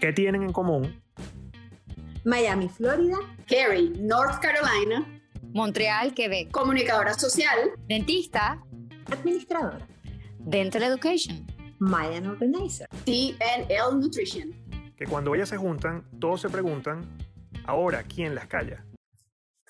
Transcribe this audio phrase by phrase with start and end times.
[0.00, 1.02] ¿Qué tienen en común?
[2.24, 3.16] Miami, Florida.
[3.46, 5.06] Cary, North Carolina.
[5.52, 6.50] Montreal, Quebec.
[6.50, 7.70] Comunicadora social.
[7.88, 8.62] Dentista.
[9.10, 9.86] Administradora.
[10.40, 11.46] Dental Education.
[11.78, 12.88] Mayan Organizer.
[13.04, 14.54] TNL Nutrition.
[14.96, 17.06] Que cuando ellas se juntan, todos se preguntan,
[17.64, 18.84] ahora, ¿quién las calla?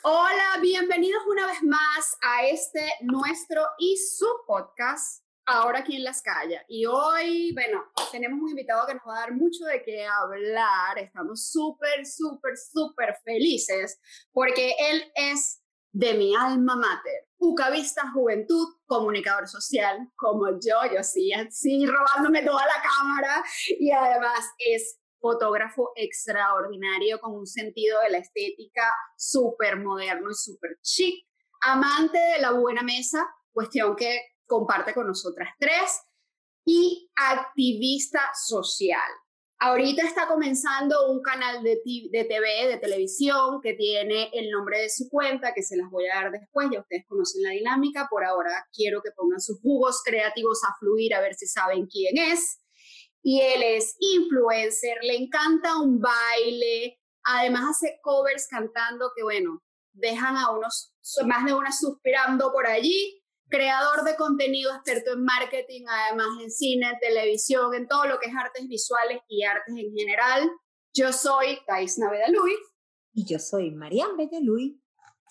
[0.02, 6.64] Hola, bienvenidos una vez más a este nuestro y su podcast, Ahora quién las calla.
[6.68, 10.98] Y hoy, bueno, tenemos un invitado que nos va a dar mucho de qué hablar.
[10.98, 14.00] Estamos súper, súper, súper felices
[14.32, 15.62] porque él es
[15.92, 17.28] de mi alma mater.
[17.38, 23.44] Ucavista Juventud, comunicador social, como yo, yo sí, así robándome toda la cámara
[23.78, 28.82] y además es fotógrafo extraordinario con un sentido de la estética
[29.16, 31.26] súper moderno y súper chic,
[31.62, 36.02] amante de la buena mesa, cuestión que comparte con nosotras tres,
[36.66, 39.08] y activista social.
[39.58, 44.90] Ahorita está comenzando un canal de, de, TV, de televisión, que tiene el nombre de
[44.90, 48.22] su cuenta, que se las voy a dar después, ya ustedes conocen la dinámica, por
[48.22, 52.60] ahora quiero que pongan sus jugos creativos a fluir a ver si saben quién es.
[53.22, 60.36] Y él es influencer, le encanta un baile, además hace covers cantando que, bueno, dejan
[60.36, 60.92] a unos,
[61.24, 66.98] más de una suspirando por allí, creador de contenido, experto en marketing, además en cine,
[67.00, 70.50] televisión, en todo lo que es artes visuales y artes en general.
[70.94, 72.58] Yo soy Thais Naveda Luis.
[73.12, 74.74] Y yo soy Marian Bella Luis.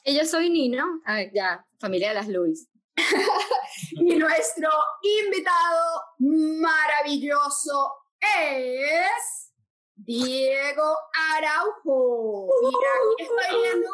[0.04, 0.86] Y yo soy Nino,
[1.34, 2.70] ya, familia de las Luis.
[3.92, 4.70] y nuestro
[5.02, 9.52] invitado maravilloso es
[9.96, 10.96] Diego
[11.34, 12.48] Araujo.
[12.62, 13.90] Mira, aquí estoy viendo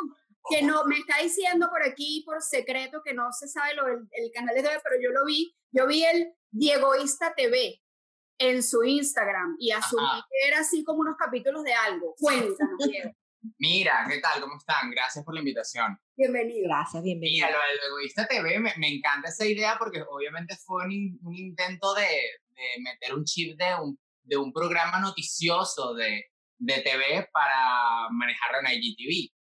[0.50, 4.08] que no, me está diciendo por aquí, por secreto, que no se sabe lo del
[4.11, 7.81] el canal de TV, pero yo lo vi, yo vi el Diegoísta TV
[8.38, 12.16] en su Instagram y asumí que era así como unos capítulos de algo.
[12.17, 13.12] Cuéntanos, Diego.
[13.58, 14.39] Mira, ¿qué tal?
[14.42, 14.92] ¿Cómo están?
[14.92, 15.97] Gracias por la invitación.
[16.16, 16.67] Bienvenido.
[16.67, 17.47] Gracias, bienvenido.
[17.47, 21.35] Mira, lo del Egoísta TV, me, me, encanta esa idea porque obviamente fue un, un
[21.35, 26.25] intento de, de, meter un chip de un, de un programa noticioso de,
[26.59, 29.34] de TV para manejarlo en IGTV.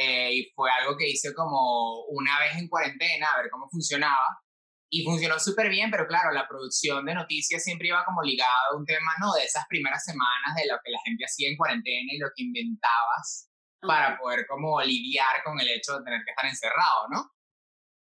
[0.00, 4.40] Eh, y fue algo que hice como una vez en cuarentena, a ver cómo funcionaba.
[4.90, 8.76] Y funcionó súper bien, pero claro, la producción de noticias siempre iba como ligada a
[8.76, 9.34] un tema, ¿no?
[9.34, 12.44] De esas primeras semanas de lo que la gente hacía en cuarentena y lo que
[12.44, 13.50] inventabas
[13.80, 17.30] para poder como lidiar con el hecho de tener que estar encerrado, ¿no?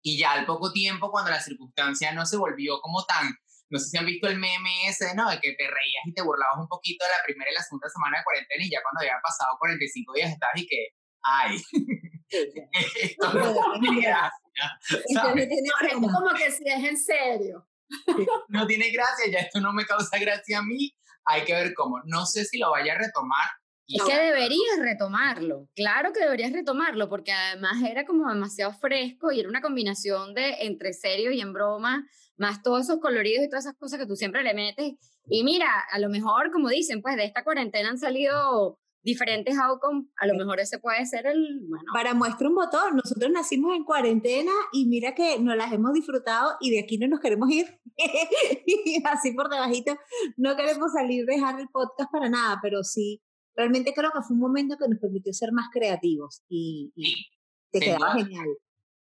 [0.02, 3.34] Y ya al poco tiempo, cuando la circunstancia no se volvió como tan,
[3.70, 5.28] no sé si han visto el meme ese, ¿no?
[5.30, 7.88] De que te reías y te burlabas un poquito de la primera y la segunda
[7.88, 11.56] semana de cuarentena y ya cuando había pasado 45 días estabas y que, ay,
[13.00, 14.48] esto no tiene gracia.
[15.02, 17.66] Es como que si es en serio.
[18.48, 22.00] No tiene gracia, ya esto no me causa gracia a mí, hay que ver cómo.
[22.04, 23.48] No sé si lo vaya a retomar.
[23.86, 29.40] Es que deberías retomarlo, claro que deberías retomarlo, porque además era como demasiado fresco y
[29.40, 32.06] era una combinación de entre serio y en broma,
[32.36, 34.92] más todos esos coloridos y todas esas cosas que tú siempre le metes.
[35.30, 40.06] Y mira, a lo mejor, como dicen, pues de esta cuarentena han salido diferentes outcomes,
[40.18, 41.84] a lo mejor ese puede ser el, bueno.
[41.92, 46.56] Para muestra un botón, nosotros nacimos en cuarentena y mira que nos las hemos disfrutado
[46.60, 47.80] y de aquí no nos queremos ir.
[48.66, 49.96] y así por debajito,
[50.36, 53.22] no queremos salir, dejar el podcast para nada, pero sí,
[53.56, 57.26] realmente creo que fue un momento que nos permitió ser más creativos y, y sí,
[57.72, 58.46] te quedaba da- genial.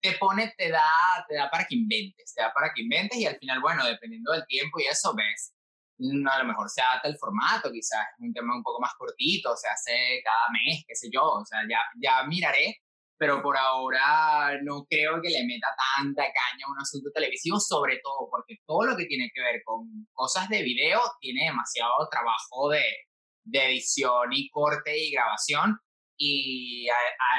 [0.01, 0.81] te pone, te da,
[1.27, 4.31] te da para que inventes, te da para que inventes y al final, bueno, dependiendo
[4.31, 5.53] del tiempo y eso, ves,
[5.99, 9.55] a lo mejor se adapta el formato, quizás es un tema un poco más cortito,
[9.55, 12.77] se hace cada mes, qué sé yo, o sea, ya, ya miraré,
[13.17, 17.99] pero por ahora no creo que le meta tanta caña a un asunto televisivo, sobre
[18.03, 22.69] todo porque todo lo que tiene que ver con cosas de video tiene demasiado trabajo
[22.69, 22.83] de,
[23.43, 25.79] de edición y corte y grabación
[26.19, 26.87] y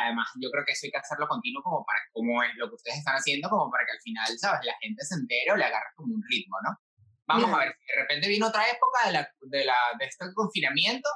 [0.04, 2.76] además yo creo que eso hay que hacerlo continuo como para como es lo que
[2.76, 5.64] ustedes están haciendo como para que al final sabes la gente se entere o le
[5.64, 6.78] agarre como un ritmo no
[7.28, 7.56] vamos Mira.
[7.56, 11.08] a ver si de repente vino otra época de la de la de este confinamiento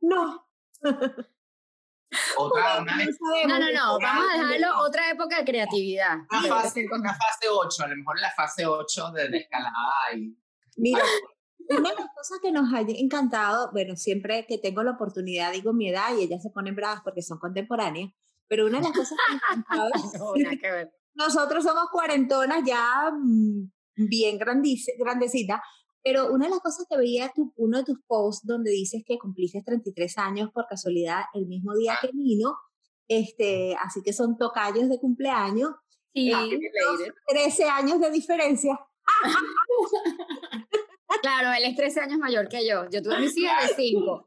[0.00, 0.48] No.
[2.38, 3.58] otra una, no sabemos.
[3.58, 6.16] No, no, vamos a dejarlo otra época de creatividad.
[6.30, 10.36] una fase una fase 8 a lo mejor la fase 8 de, de escalada y
[10.78, 11.02] Mira,
[11.70, 15.72] una de las cosas que nos ha encantado, bueno, siempre que tengo la oportunidad digo
[15.72, 18.12] mi edad y ellas se ponen bravas porque son contemporáneas,
[18.46, 19.90] pero una de las cosas que me ha encantado
[21.14, 25.60] No, nosotros somos cuarentonas ya mm, bien grandice- grandecitas,
[26.02, 29.18] pero una de las cosas que veía tu, uno de tus posts donde dices que
[29.18, 32.54] cumpliste 33 años por casualidad el mismo día que Nino,
[33.08, 35.70] este, así que son tocayos de cumpleaños,
[36.14, 37.12] Sí, Happy belated.
[37.28, 38.80] 13 años de diferencia.
[41.22, 42.88] Claro, él es 13 años mayor que yo.
[42.90, 44.24] Yo tuve mis hijas de 5.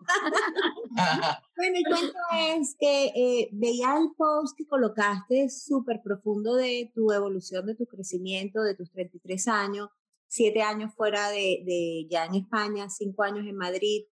[1.55, 7.11] bueno, el cuento es que eh, veía el post que colocaste súper profundo de tu
[7.11, 9.89] evolución, de tu crecimiento, de tus 33 años,
[10.27, 14.05] 7 años fuera de, de ya en España, 5 años en Madrid.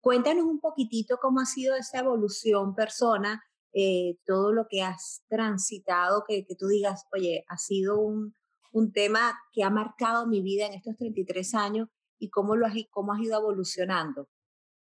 [0.00, 3.42] Cuéntanos un poquitito cómo ha sido esa evolución persona,
[3.72, 8.34] eh, todo lo que has transitado, que, que tú digas, oye, ha sido un,
[8.72, 11.88] un tema que ha marcado mi vida en estos 33 años
[12.18, 14.28] y cómo, lo has, cómo has ido evolucionando.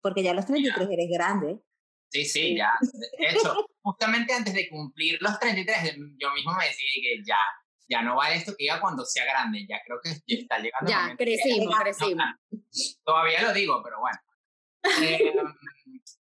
[0.00, 1.60] Porque ya a los 33 eres grande.
[2.10, 2.72] Sí, sí, ya.
[3.18, 7.38] De hecho, justamente antes de cumplir los 33, yo mismo me decía que ya,
[7.88, 10.90] ya no vale esto que diga cuando sea grande, ya creo que ya está llegando.
[10.90, 12.24] Ya, crecimos, crecimos.
[13.04, 14.18] todavía lo digo, pero bueno.
[15.02, 15.34] Eh,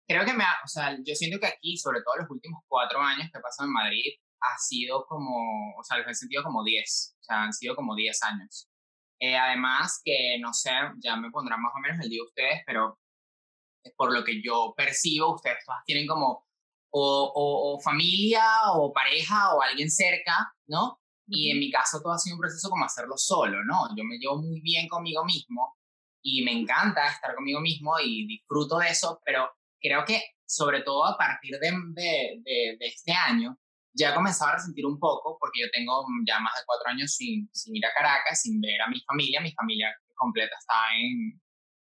[0.08, 3.00] creo que me ha, o sea, yo siento que aquí, sobre todo los últimos cuatro
[3.00, 4.14] años que paso en Madrid,
[4.52, 7.94] ha sido como, o sea, los he sentido como 10, o sea, han sido como
[7.94, 8.68] 10 años.
[9.20, 10.70] Eh, además que, no sé,
[11.02, 12.98] ya me pondrán más o menos el día ustedes, pero
[13.96, 16.46] por lo que yo percibo, ustedes todas tienen como
[16.96, 18.44] o, o, familia
[18.74, 21.00] o pareja o alguien cerca, ¿no?
[21.26, 23.88] Y en mi caso todo ha sido un proceso como hacerlo solo, ¿no?
[23.96, 25.76] Yo me llevo muy bien conmigo mismo
[26.22, 29.50] y me encanta estar conmigo mismo y disfruto de eso, pero
[29.80, 33.58] creo que sobre todo a partir de, de, de, de este año,
[33.94, 37.48] ya comenzaba a resentir un poco, porque yo tengo ya más de cuatro años sin,
[37.52, 39.40] sin ir a Caracas, sin ver a mi familia.
[39.40, 41.40] Mi familia completa está en,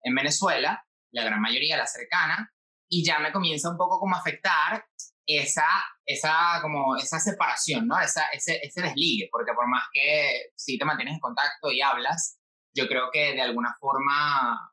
[0.03, 2.53] en Venezuela, la gran mayoría, la cercana,
[2.89, 4.85] y ya me comienza un poco como a afectar
[5.27, 5.67] esa,
[6.06, 8.00] esa, como esa separación, ¿no?
[8.00, 12.39] Esa, ese, ese desligue, porque por más que sí te mantienes en contacto y hablas,
[12.75, 14.73] yo creo que de alguna forma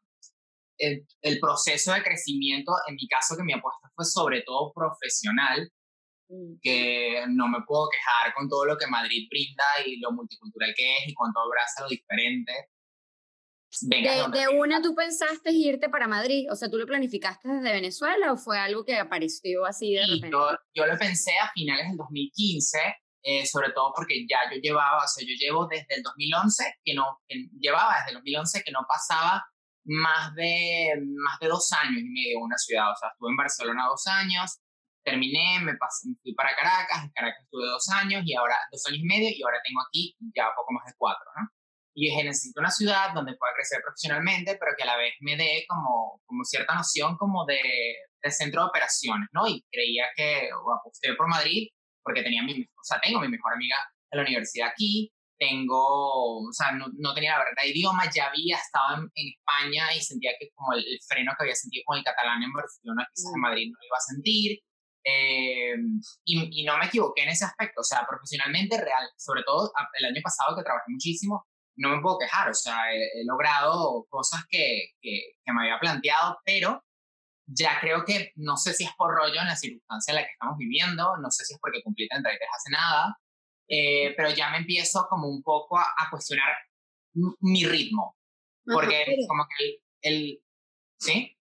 [0.78, 5.72] el, el proceso de crecimiento, en mi caso que mi apuesta fue sobre todo profesional.
[6.62, 10.98] Que no me puedo quejar con todo lo que Madrid brinda y lo multicultural que
[10.98, 12.52] es y cuánto abraza lo diferente.
[13.82, 18.32] Venga, de, una tú pensaste irte para Madrid, o sea, ¿tú lo planificaste desde Venezuela
[18.32, 20.30] o fue algo que apareció así de repente?
[20.32, 22.80] Yo, yo lo pensé a finales del 2015,
[23.24, 26.94] eh, sobre todo porque ya yo llevaba, o sea, yo llevo desde el 2011 que
[26.94, 27.20] no,
[27.60, 29.44] llevaba desde el 2011 que no pasaba
[29.84, 33.38] más de, más de dos años y medio en una ciudad, o sea, estuve en
[33.38, 34.60] Barcelona dos años,
[35.06, 39.00] terminé, me, pasé, fui para Caracas, en Caracas estuve dos años y ahora dos años
[39.00, 41.48] y medio y ahora tengo aquí ya poco más de cuatro, ¿no?
[41.94, 45.38] Y dije, necesito una ciudad donde pueda crecer profesionalmente, pero que a la vez me
[45.38, 47.62] dé como, como cierta noción como de,
[48.22, 49.48] de centro de operaciones, ¿no?
[49.48, 51.70] Y creía que, o aposté por Madrid,
[52.04, 53.78] porque tenía mi, o sea, tengo mi mejor amiga
[54.12, 58.58] de la universidad aquí, tengo, o sea, no, no tenía la verdad idioma, ya había
[58.58, 62.04] estado en, España y sentía que como el, el, freno que había sentido con el
[62.04, 63.42] catalán en Barcelona, quizás en.
[63.42, 64.60] Madrid no lo iba a sentir,
[65.08, 65.76] eh,
[66.24, 70.06] y, y, no me equivoqué en ese aspecto, o sea, profesionalmente real, sobre todo el
[70.06, 71.46] año pasado que trabajé muchísimo,
[71.78, 76.40] no me puedo quejar, o sea, he, logrado cosas que, que, que, me había planteado,
[76.44, 76.84] pero
[77.46, 80.32] ya creo que no sé si es por rollo en la circunstancia en la que
[80.32, 83.20] estamos viviendo, no sé si es porque cumplí 33 hace nada,
[83.68, 86.50] eh, pero ya me empiezo como un poco a, a cuestionar
[87.42, 88.18] mi ritmo,
[88.66, 89.66] porque como que
[90.02, 90.42] el, el
[91.00, 91.35] ¿sí?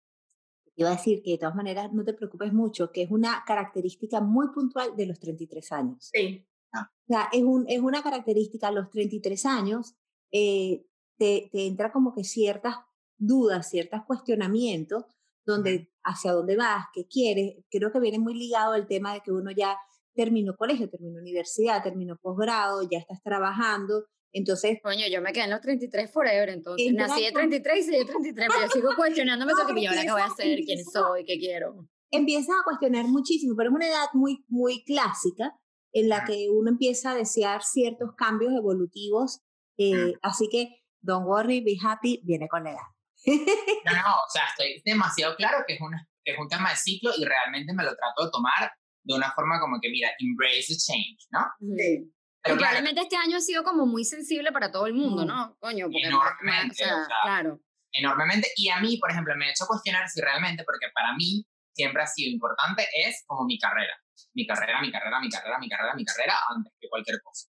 [0.77, 4.21] Iba a decir que de todas maneras no te preocupes mucho, que es una característica
[4.21, 6.11] muy puntual de los 33 años.
[6.13, 6.47] Sí.
[6.73, 6.91] Ah.
[6.91, 9.95] O sea, es, un, es una característica a los 33 años,
[10.33, 10.85] eh,
[11.17, 12.77] te, te, entra como que ciertas
[13.17, 15.05] dudas, ciertos cuestionamientos,
[15.47, 17.65] donde hacia dónde vas, qué quieres.
[17.71, 19.79] Creo que viene muy ligado el tema de que uno ya
[20.15, 24.79] terminó colegio, terminó universidad, terminó posgrado, ya estás trabajando entonces.
[24.83, 26.93] Coño, yo me quedé en los 33 forever, entonces.
[26.93, 30.11] Nací de 33 y soy de 33, pero yo sigo cuestionándome no, que ahora qué
[30.11, 31.89] voy a hacer, quién soy, qué quiero.
[32.11, 35.55] Empiezas a cuestionar muchísimo, pero es una edad muy, muy clásica
[35.93, 39.41] en la que uno empieza a desear ciertos cambios evolutivos.
[39.79, 42.89] Eh, así que, don't worry, be happy, viene con la edad.
[43.27, 46.77] no, no, o sea, estoy demasiado claro que es, una, que es un tema de
[46.77, 48.73] ciclo y realmente me lo trato de tomar
[49.05, 51.41] de una forma como que, mira, embrace the change, ¿no?
[51.77, 52.11] Sí.
[52.45, 55.27] Pero probablemente este año ha sido como muy sensible para todo el mundo, mm.
[55.27, 55.57] ¿no?
[55.59, 57.59] Coño, porque enormemente, o sea, claro.
[57.91, 58.49] Enormemente.
[58.57, 62.03] Y a mí, por ejemplo, me ha hecho cuestionar si realmente, porque para mí siempre
[62.03, 63.95] ha sido importante, es como mi carrera.
[64.35, 67.49] Mi carrera, mi carrera, mi carrera, mi carrera, mi carrera, antes que cualquier cosa.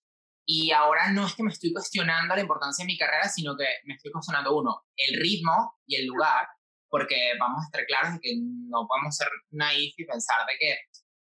[0.45, 3.67] Y ahora no es que me estoy cuestionando la importancia de mi carrera, sino que
[3.85, 6.47] me estoy cuestionando, uno, el ritmo y el lugar,
[6.89, 10.77] porque vamos a estar claros de que no podemos ser naif y pensar de que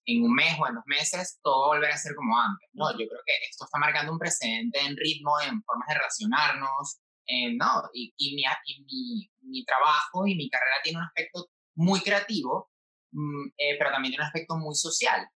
[0.06, 2.92] en un mes o en dos meses todo volverá a ser como antes, ¿no?
[2.92, 7.00] Yo creo que esto está marcando un precedente en ritmo, en formas de relacionarnos,
[7.58, 7.84] ¿no?
[7.94, 12.70] Y, y, mi, y mi, mi, trabajo y mi carrera tiene un aspecto muy creativo,
[13.12, 15.28] mm, eh, pero también tiene un aspecto muy social.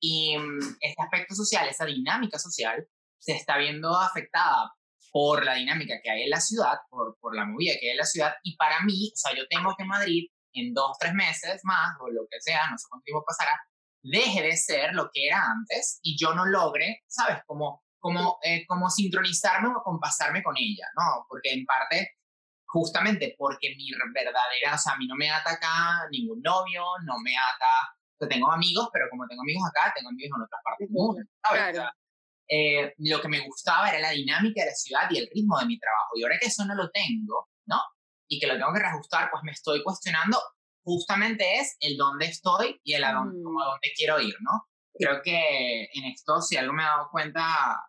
[0.00, 2.86] Y mm, este aspecto social, esa dinámica social,
[3.18, 4.72] se está viendo afectada
[5.10, 7.98] por la dinámica que hay en la ciudad, por, por la movida que hay en
[7.98, 11.60] la ciudad, y para mí, o sea, yo tengo que Madrid en dos, tres meses
[11.64, 13.58] más, o lo que sea, no sé cuánto tiempo pasará,
[14.02, 17.38] deje de ser lo que era antes y yo no logre, ¿sabes?
[17.46, 21.24] Como, como, eh, como sincronizarme o compasarme con ella, ¿no?
[21.28, 22.16] Porque en parte,
[22.66, 27.18] justamente porque mi verdadera, o sea, a mí no me ata acá ningún novio, no
[27.22, 30.60] me ata, o sea, tengo amigos, pero como tengo amigos acá, tengo amigos en otras
[30.64, 31.72] partes del mundo, ¿sabes?
[31.72, 31.90] Claro.
[32.48, 35.66] eh, lo que me gustaba era la dinámica de la ciudad y el ritmo de
[35.66, 36.10] mi trabajo.
[36.16, 37.80] Y ahora que eso no lo tengo, ¿no?
[38.28, 40.38] Y que lo tengo que reajustar, pues me estoy cuestionando
[40.84, 43.58] justamente es el dónde estoy y el a dónde, Mm.
[43.60, 44.66] a dónde quiero ir, ¿no?
[44.94, 47.82] Creo que en esto, si algo me he dado cuenta,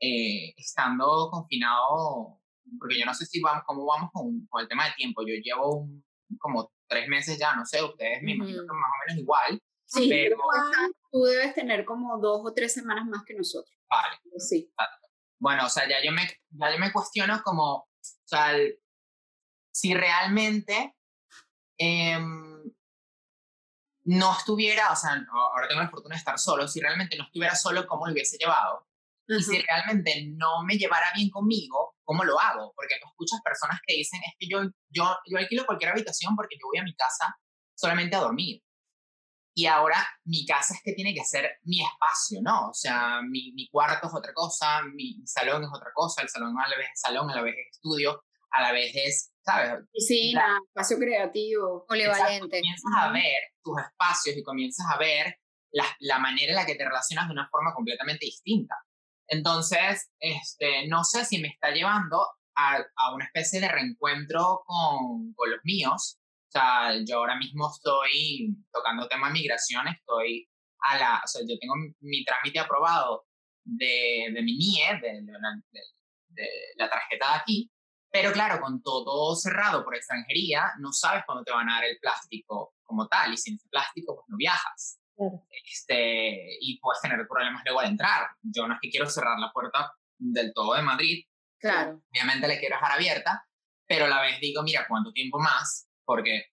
[0.00, 2.40] eh, estando confinado,
[2.78, 5.22] porque yo no sé si vamos, cómo vamos con, con el tema del tiempo.
[5.22, 6.04] Yo llevo un-
[6.38, 8.66] como tres meses ya, no sé, ustedes me imagino Ujú.
[8.68, 9.62] que más o menos igual.
[9.86, 13.74] Sí, Pero- tú- tú debes tener como dos o tres semanas más que nosotros.
[13.88, 14.16] Vale.
[14.38, 14.72] Sí.
[15.38, 17.88] Bueno, o sea, ya yo me, ya yo me cuestiono como, o
[18.24, 18.78] sea, el-
[19.72, 20.94] si realmente
[21.78, 22.62] em,
[24.04, 27.54] no estuviera, o sea, ahora tengo la fortuna de estar solo, si realmente no estuviera
[27.54, 28.86] solo, ¿cómo lo hubiese llevado?
[29.28, 32.72] Y si realmente no me llevara bien conmigo, ¿cómo lo hago?
[32.74, 36.56] Porque tú escuchas personas que dicen, es que yo, yo, yo alquilo cualquier habitación porque
[36.60, 37.36] yo voy a mi casa
[37.74, 38.62] solamente a dormir.
[39.54, 42.70] Y ahora mi casa es que tiene que ser mi espacio, ¿no?
[42.70, 46.58] O sea, mi, mi cuarto es otra cosa, mi salón es otra cosa, el salón
[46.58, 49.86] a la vez es salón, a la vez es estudio, a la vez es, ¿sabes?
[49.92, 51.84] Piscina, espacio creativo.
[51.88, 52.58] Polivalente.
[52.58, 55.36] comienzas a ver tus espacios y comienzas a ver
[55.72, 58.74] la, la manera en la que te relacionas de una forma completamente distinta.
[59.28, 62.18] Entonces, este, no sé si me está llevando
[62.56, 66.18] a, a una especie de reencuentro con, con los míos.
[66.48, 70.48] O sea, yo ahora mismo estoy tocando tema migración, estoy
[70.80, 73.24] a la, o sea, yo tengo mi, mi trámite aprobado
[73.64, 75.80] de, de mi NIE, de, de de-
[76.34, 77.71] de la tarjeta de aquí,
[78.12, 81.98] pero claro, con todo cerrado por extranjería, no sabes cuándo te van a dar el
[81.98, 85.00] plástico como tal, y sin ese plástico, pues no viajas.
[85.16, 85.42] Claro.
[85.64, 88.28] Este, y puedes tener problemas luego al entrar.
[88.42, 91.24] Yo no es que quiero cerrar la puerta del todo de Madrid,
[91.58, 92.02] Claro.
[92.12, 93.48] obviamente la quiero dejar abierta,
[93.86, 95.88] pero a la vez digo, mira, ¿cuánto tiempo más?
[96.04, 96.46] Porque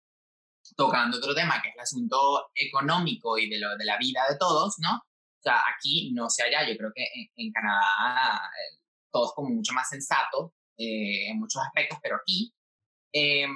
[0.78, 4.38] tocando otro tema, que es el asunto económico y de, lo, de la vida de
[4.38, 4.96] todos, ¿no?
[4.96, 8.80] O sea, aquí, no sé allá, yo creo que en, en Canadá eh,
[9.12, 12.52] todo es como mucho más sensato eh, en muchos aspectos, pero aquí
[13.14, 13.54] em,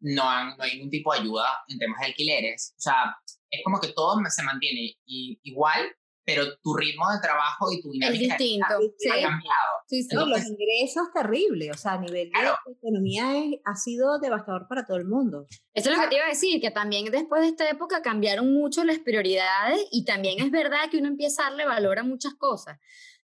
[0.00, 2.74] no, han- no hay ningún tipo de ayuda en temas de alquileres.
[2.76, 3.16] O sea,
[3.50, 5.86] es como que todo se mantiene i- igual,
[6.24, 8.66] pero tu ritmo de trabajo y tu Es dinámica distinto.
[8.98, 9.72] Sí, ha cambiado.
[9.88, 10.08] sí, sí.
[10.14, 12.56] No, los Entonces- ingresos terribles, o sea, a nivel Claro.
[12.66, 15.46] de economía es- ha sido devastador para todo el mundo.
[15.72, 18.52] Eso es lo que te iba a decir, que también después de esta época cambiaron
[18.52, 22.34] mucho las prioridades y también es verdad que uno empieza a darle valor a muchas
[22.34, 22.78] cosas.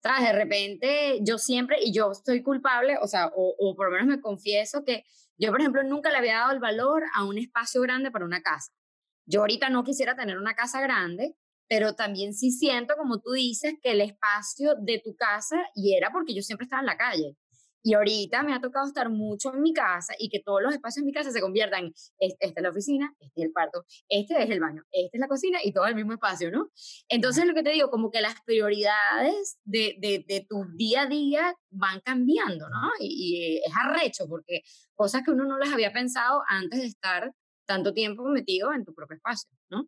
[0.04, 0.28] ¿Sabes?
[0.28, 4.06] De repente yo siempre, y yo estoy culpable, o sea, o, o por lo menos
[4.06, 5.04] me confieso que
[5.38, 8.42] yo, por ejemplo, nunca le había dado el valor a un espacio grande para una
[8.42, 8.70] casa.
[9.24, 11.34] Yo ahorita no quisiera tener una casa grande,
[11.70, 16.10] pero también sí siento, como tú dices, que el espacio de tu casa, y era
[16.12, 17.34] porque yo siempre estaba en la calle,
[17.84, 21.02] y ahorita me ha tocado estar mucho en mi casa y que todos los espacios
[21.02, 24.42] en mi casa se conviertan, es- esta es la oficina, este es el cuarto, este
[24.42, 26.70] es el baño, esta es la cocina y todo el mismo espacio, ¿no?
[27.08, 31.06] Entonces lo que te digo, como que las prioridades de, de, de tu día a
[31.06, 32.90] día van cambiando, ¿no?
[33.00, 34.62] Y, y es arrecho porque
[34.94, 37.32] cosas que uno no les había pensado antes de estar
[37.66, 39.86] tanto tiempo metido en tu propio espacio, ¿no?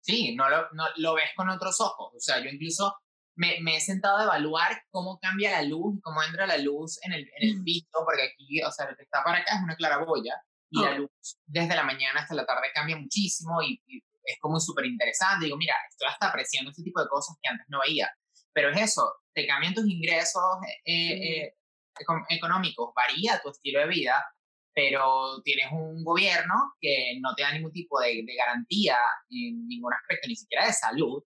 [0.00, 2.12] Sí, no lo, no, lo ves con otros ojos.
[2.14, 2.94] O sea, yo incluso
[3.38, 6.98] me, me he sentado a evaluar cómo cambia la luz y cómo entra la luz
[7.04, 9.62] en el, en el piso, porque aquí, o sea, lo que está para acá es
[9.62, 10.34] una claraboya
[10.70, 11.10] y la luz
[11.46, 15.46] desde la mañana hasta la tarde cambia muchísimo y, y es como súper interesante.
[15.46, 18.10] Digo, mira, estoy hasta apreciando este tipo de cosas que antes no veía.
[18.52, 20.42] Pero es eso, te cambian tus ingresos
[20.84, 21.54] eh, eh,
[22.00, 24.26] econ- económicos, varía tu estilo de vida,
[24.74, 28.96] pero tienes un gobierno que no te da ningún tipo de, de garantía
[29.30, 31.22] en ningún aspecto, ni siquiera de salud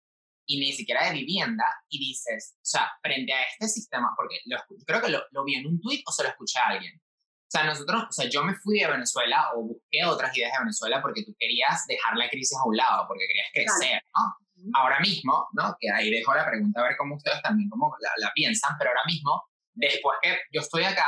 [0.48, 4.58] y ni siquiera de vivienda, y dices, o sea, frente a este sistema, porque lo
[4.86, 7.00] creo que lo, lo vi en un tuit o se lo escuché a alguien.
[7.48, 10.60] O sea, nosotros, o sea, yo me fui de Venezuela o busqué otras ideas de
[10.60, 14.72] Venezuela porque tú querías dejar la crisis a un lado, porque querías crecer, ¿no?
[14.74, 15.75] Ahora mismo, ¿no?
[15.80, 18.89] Que ahí dejo la pregunta a ver cómo ustedes también cómo la, la piensan, pero
[18.89, 21.08] ahora mismo, después que yo estoy acá,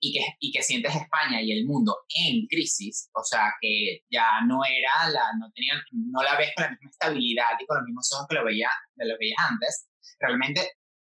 [0.00, 4.40] y que, y que sientes España y el mundo en crisis, o sea, que ya
[4.46, 7.86] no era la, no tenían, no la ves con la misma estabilidad y con los
[7.86, 9.88] mismos ojos que lo veía, que lo veías antes,
[10.18, 10.72] realmente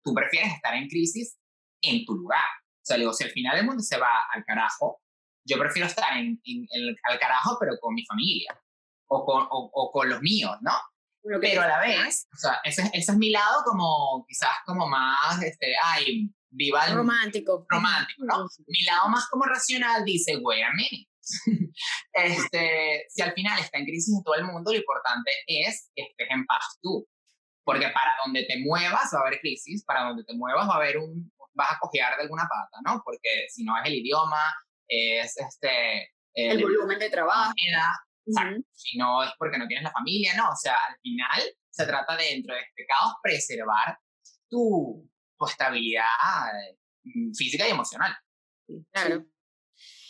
[0.04, 1.38] tú prefieres estar en crisis
[1.82, 2.44] en tu lugar.
[2.58, 5.00] O sea, digo, si al final el mundo se va al carajo,
[5.44, 8.60] yo prefiero estar en, en, en- al carajo, pero con mi familia
[9.08, 10.72] o con, o, o con los míos, ¿no?
[11.22, 14.88] Que Pero a la vez, o sea, ese, ese es mi lado como, quizás como
[14.88, 17.66] más, este, ay, viva el romántico.
[17.68, 18.46] romántico, ¿no?
[18.66, 21.08] Mi lado más como racional dice, güey, a mí.
[22.12, 26.02] este, si al final está en crisis en todo el mundo, lo importante es que
[26.02, 27.06] estés en paz tú.
[27.64, 30.76] Porque para donde te muevas va a haber crisis, para donde te muevas va a
[30.76, 33.02] haber un, vas a cojear de alguna pata, ¿no?
[33.04, 34.42] Porque si no es el idioma,
[34.88, 36.10] es este...
[36.34, 37.52] El, volumen de trabajo.
[38.72, 40.50] Si no es porque no tienes la familia, no.
[40.50, 43.98] O sea, al final se trata de, dentro de este caos, preservar
[44.48, 45.08] tu,
[45.46, 46.04] tu estabilidad
[47.04, 48.12] mm, física y emocional.
[48.92, 49.26] Claro.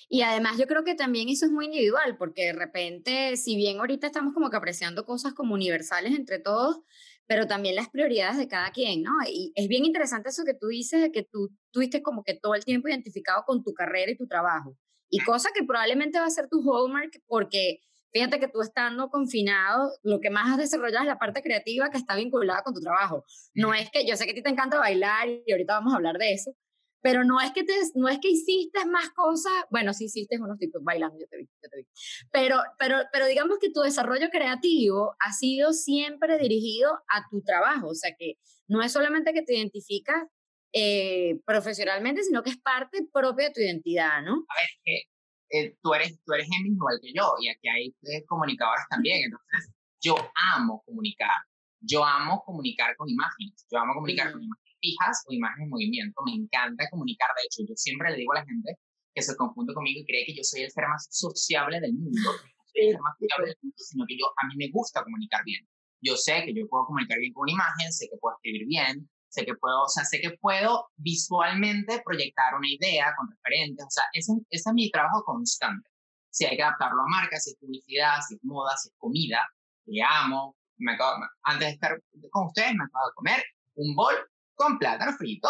[0.09, 3.79] Y además yo creo que también eso es muy individual, porque de repente, si bien
[3.79, 6.81] ahorita estamos como que apreciando cosas como universales entre todos,
[7.27, 9.13] pero también las prioridades de cada quien, ¿no?
[9.27, 12.55] Y es bien interesante eso que tú dices, de que tú tuviste como que todo
[12.55, 14.77] el tiempo identificado con tu carrera y tu trabajo.
[15.09, 17.81] Y cosa que probablemente va a ser tu hallmark porque
[18.13, 21.99] fíjate que tú estando confinado, lo que más has desarrollado es la parte creativa que
[21.99, 23.25] está vinculada con tu trabajo.
[23.55, 25.97] No es que, yo sé que a ti te encanta bailar y ahorita vamos a
[25.97, 26.55] hablar de eso,
[27.03, 30.59] pero no es que te, no es que hiciste más cosas, bueno, sí hiciste unos
[30.59, 31.87] tipos bailando, yo te vi, yo te vi.
[32.31, 37.89] Pero, pero, pero digamos que tu desarrollo creativo ha sido siempre dirigido a tu trabajo,
[37.89, 38.35] o sea que
[38.69, 40.25] no es solamente que te identificas
[40.73, 44.33] eh, profesionalmente, sino que es parte propia de tu identidad, ¿no?
[44.33, 45.03] A ver, que
[45.53, 49.73] eh, tú eres, tú eres igual que yo y aquí hay eh, comunicadores también, entonces
[50.01, 50.17] yo
[50.55, 51.31] amo comunicar,
[51.81, 56.21] yo amo comunicar con imágenes, yo amo comunicar con imágenes fijas o imágenes en movimiento.
[56.27, 57.31] Me encanta comunicar.
[57.39, 58.77] De hecho, yo siempre le digo a la gente
[59.15, 62.31] que se confunde conmigo y cree que yo soy el ser más sociable del mundo.
[62.73, 65.45] Soy el ser más sociable del mundo, sino que yo, a mí me gusta comunicar
[65.45, 65.67] bien.
[66.03, 69.09] Yo sé que yo puedo comunicar bien con una imagen, sé que puedo escribir bien,
[69.33, 73.85] sé que puedo, o sea, sé que puedo visualmente proyectar una idea con referentes.
[73.87, 75.89] O sea, ese, ese es mi trabajo constante.
[76.31, 79.41] Si hay que adaptarlo a marcas, si es publicidad, si es moda, si es comida,
[79.87, 80.57] que amo.
[80.77, 84.15] Me acabo, antes de estar con ustedes, me acabo de comer un bol
[84.55, 85.49] con plátano frito,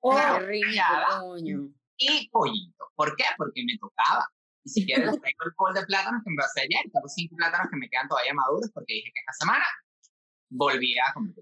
[0.00, 1.36] oh, rico,
[1.98, 2.84] y pollito.
[2.96, 3.24] ¿Por qué?
[3.36, 4.26] Porque me tocaba.
[4.64, 6.90] Y si quieres, traigo el bol de plátanos que me pasé ayer.
[6.92, 9.64] Tengo cinco plátanos que me quedan todavía maduros porque dije que esta semana
[10.48, 11.34] volví a comer.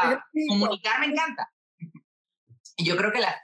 [0.00, 1.48] Sea, comunicar me encanta.
[2.76, 3.40] Y yo creo que la,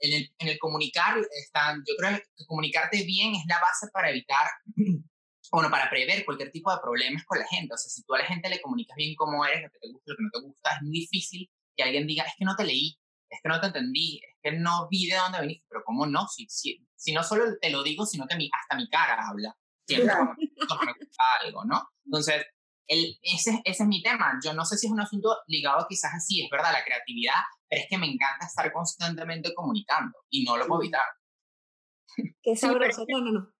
[0.00, 4.10] en, el, en, el, comunicar, están, yo creo que comunicarte bien es la base para
[4.10, 4.48] evitar
[5.52, 7.74] bueno, para prever cualquier tipo de problemas con la gente.
[7.74, 9.88] O sea, si tú a la gente le comunicas bien cómo eres, lo que te
[9.90, 12.56] gusta, lo que no te gusta, es muy difícil que alguien diga, es que no
[12.56, 15.82] te leí, es que no te entendí, es que no vi de dónde viniste, pero
[15.84, 16.26] ¿cómo no?
[16.28, 19.56] Si, si, si no solo te lo digo, sino que mi, hasta mi cara habla
[19.86, 20.14] siempre
[20.66, 21.88] cuando me gusta algo, ¿no?
[22.04, 22.44] Entonces,
[22.88, 24.38] el, ese, ese es mi tema.
[24.44, 27.82] Yo no sé si es un asunto ligado quizás así, es verdad, la creatividad, pero
[27.82, 31.02] es que me encanta estar constantemente comunicando y no lo puedo evitar.
[32.42, 33.04] Qué sabroso.
[33.08, 33.52] no, no, no.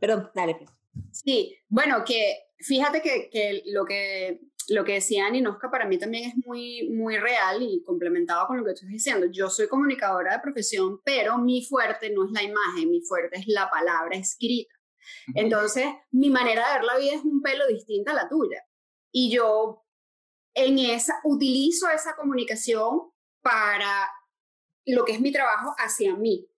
[0.00, 0.56] Pero dale.
[0.56, 0.70] Pues.
[1.12, 6.30] Sí, bueno, que fíjate que, que lo que lo que decía Ninosca para mí también
[6.30, 9.26] es muy, muy real y complementado con lo que tú estás diciendo.
[9.30, 13.46] Yo soy comunicadora de profesión, pero mi fuerte no es la imagen, mi fuerte es
[13.46, 14.74] la palabra escrita.
[15.34, 18.62] Entonces, mi manera de ver la vida es un pelo distinta a la tuya.
[19.16, 19.86] Y yo
[20.54, 24.10] en esa, utilizo esa comunicación para
[24.86, 26.48] lo que es mi trabajo hacia mí,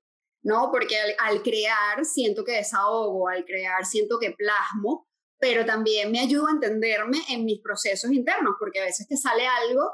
[0.42, 0.71] ¿no?
[0.73, 5.07] Porque al, crear siento que desahogo, al crear siento que plasmo,
[5.38, 9.47] pero también me ayuda a entenderme en mis procesos internos, porque a veces te sale
[9.47, 9.92] algo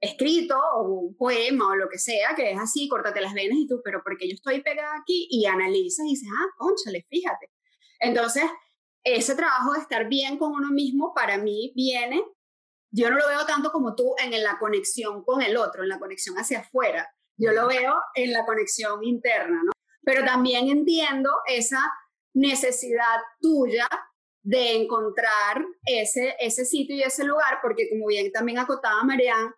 [0.00, 3.68] escrito o un poema o lo que sea, que es así, córtate las venas y
[3.68, 7.52] tú, pero porque yo estoy pegada aquí y analizas y dices, ah, conchale, fíjate.
[8.00, 8.44] Entonces,
[9.04, 12.22] ese trabajo de estar bien con uno mismo para mí viene,
[12.90, 15.98] yo no lo veo tanto como tú en la conexión con el otro, en la
[15.98, 19.72] conexión hacia afuera, yo lo veo en la conexión interna, ¿no?
[20.02, 21.80] Pero también entiendo esa
[22.34, 23.88] necesidad tuya
[24.42, 29.52] de encontrar ese, ese sitio y ese lugar, porque como bien también acotaba Marianne,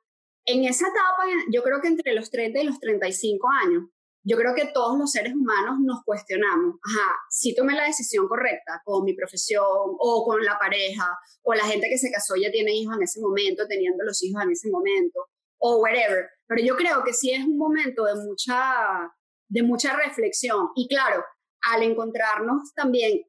[0.46, 3.84] en esa etapa, yo creo que entre los 30 y los 35 años,
[4.28, 8.82] yo creo que todos los seres humanos nos cuestionamos, ajá, si tomé la decisión correcta
[8.84, 11.06] con mi profesión o con la pareja
[11.42, 14.42] o la gente que se casó ya tiene hijos en ese momento, teniendo los hijos
[14.42, 16.28] en ese momento o whatever.
[16.48, 19.14] Pero yo creo que sí es un momento de mucha,
[19.48, 21.24] de mucha reflexión y claro,
[21.72, 23.22] al encontrarnos también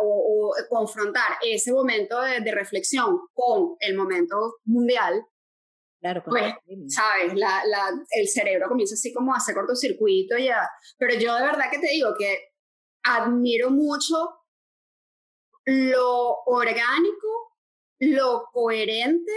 [0.00, 5.24] o, confrontar ese momento de, reflexión con el momento mundial,
[6.00, 6.54] claro, pues,
[6.88, 10.68] sabes, la, la, el cerebro comienza así como a hacer cortocircuito ya.
[10.98, 12.52] Pero yo de verdad que te digo que
[13.04, 14.38] admiro mucho
[15.64, 17.56] lo orgánico,
[18.00, 19.32] lo coherente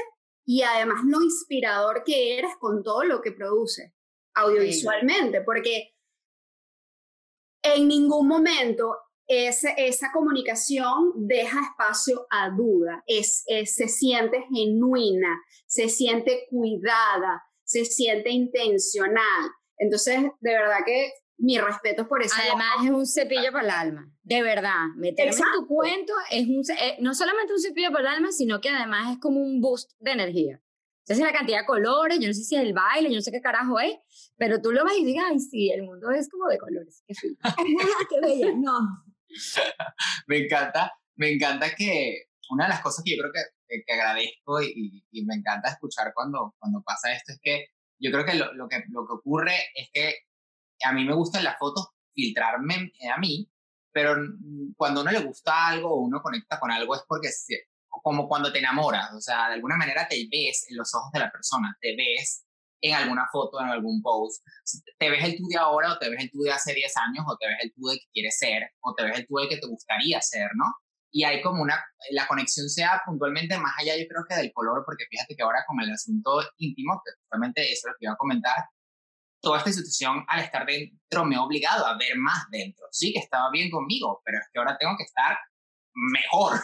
[0.45, 3.93] y además lo inspirador que eres con todo lo que produce
[4.35, 5.93] audiovisualmente, porque
[7.63, 8.97] en ningún momento
[9.31, 18.29] esa comunicación deja espacio a duda, es, se siente genuina, se siente cuidada, se siente
[18.29, 19.51] intencional.
[19.77, 22.35] Entonces, de verdad que mi respeto por eso.
[22.39, 24.11] Además, es un cepillo para el alma.
[24.21, 24.87] De verdad.
[24.95, 28.61] Meterme en tu cuento es un, eh, no solamente un cepillo para el alma, sino
[28.61, 30.61] que además es como un boost de energía.
[31.09, 33.21] O sea, la cantidad de colores, yo no sé si es el baile, yo no
[33.21, 33.95] sé qué carajo es,
[34.37, 37.03] pero tú lo ves y digas, ay, sí, el mundo es como de colores.
[37.07, 37.13] Qué
[38.09, 38.79] qué bella, no.
[40.27, 44.61] me encanta, me encanta que una de las cosas que yo creo que, que, agradezco
[44.61, 47.67] y, y, me encanta escuchar cuando, cuando pasa esto es que
[47.99, 50.15] yo creo que lo, que lo que ocurre es que
[50.83, 53.49] a mí me gustan las fotos filtrarme a mí,
[53.91, 54.15] pero
[54.75, 57.29] cuando uno le gusta algo o uno conecta con algo es porque
[57.87, 61.19] como cuando te enamoras, o sea, de alguna manera te ves en los ojos de
[61.19, 62.45] la persona, te ves
[62.81, 64.43] en alguna foto, en algún post,
[64.97, 67.25] te ves el tú de ahora o te ves el tú de hace 10 años
[67.27, 69.49] o te ves el tú de que quieres ser o te ves el tú de
[69.49, 70.65] que te gustaría ser, ¿no?
[71.11, 74.83] Y hay como una, la conexión sea puntualmente más allá yo creo que del color,
[74.85, 78.13] porque fíjate que ahora con el asunto íntimo, que justamente eso es lo que iba
[78.13, 78.55] a comentar,
[79.41, 82.85] toda esta institución al estar dentro me ha obligado a ver más dentro.
[82.91, 85.37] Sí, que estaba bien conmigo, pero es que ahora tengo que estar
[85.93, 86.59] mejor,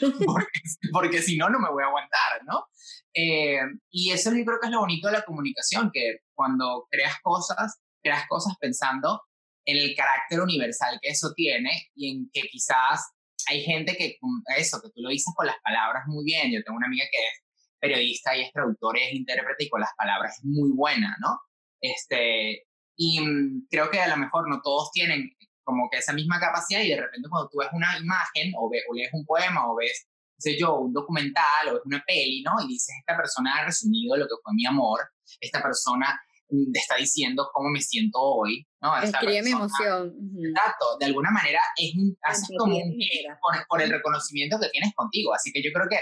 [0.26, 0.60] porque,
[0.92, 2.66] porque, si no, no me voy a aguantar, ¿no?
[3.14, 7.16] Eh, y eso yo creo que es lo bonito de la comunicación, que cuando creas
[7.22, 9.22] cosas, creas cosas pensando
[9.64, 13.12] en el carácter universal que eso tiene y en que quizás
[13.48, 14.18] hay gente que,
[14.56, 17.18] eso, que tú lo dices con las palabras muy bien, yo tengo una amiga que
[17.18, 17.42] es
[17.80, 21.40] periodista y es traductora y es intérprete y con las palabras es muy buena, ¿no?
[21.80, 22.66] Este,
[22.96, 25.30] y mm, creo que a lo mejor no todos tienen
[25.70, 28.94] como que esa misma capacidad y de repente cuando tú ves una imagen o, o
[28.94, 30.06] lees un poema o ves,
[30.38, 32.52] sé yo, un documental o ves una peli, ¿no?
[32.64, 35.00] Y dices, esta persona ha resumido lo que fue mi amor,
[35.40, 38.96] esta persona mm, está diciendo cómo me siento hoy, ¿no?
[39.00, 40.12] Escribe mi emoción.
[40.42, 42.16] Exacto, de alguna manera es un,
[42.58, 42.98] como un
[43.40, 45.98] por, por, el reconocimiento que tienes contigo, así que yo creo que,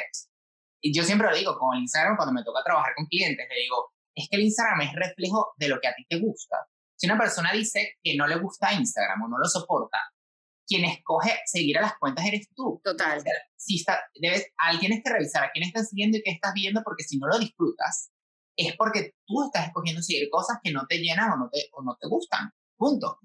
[0.81, 3.61] y yo siempre lo digo, con el Instagram cuando me toca trabajar con clientes, le
[3.61, 6.57] digo, es que el Instagram es reflejo de lo que a ti te gusta.
[6.99, 9.99] Si una persona dice que no le gusta Instagram o no lo soporta,
[10.67, 12.81] quien escoge seguir a las cuentas eres tú.
[12.83, 13.23] Total.
[13.57, 16.83] si está, debes, alguien tienes que revisar a quién estás siguiendo y qué estás viendo,
[16.83, 18.11] porque si no lo disfrutas,
[18.57, 21.83] es porque tú estás escogiendo seguir cosas que no te llenan o no te, o
[21.83, 22.51] no te gustan.
[22.77, 23.21] Punto.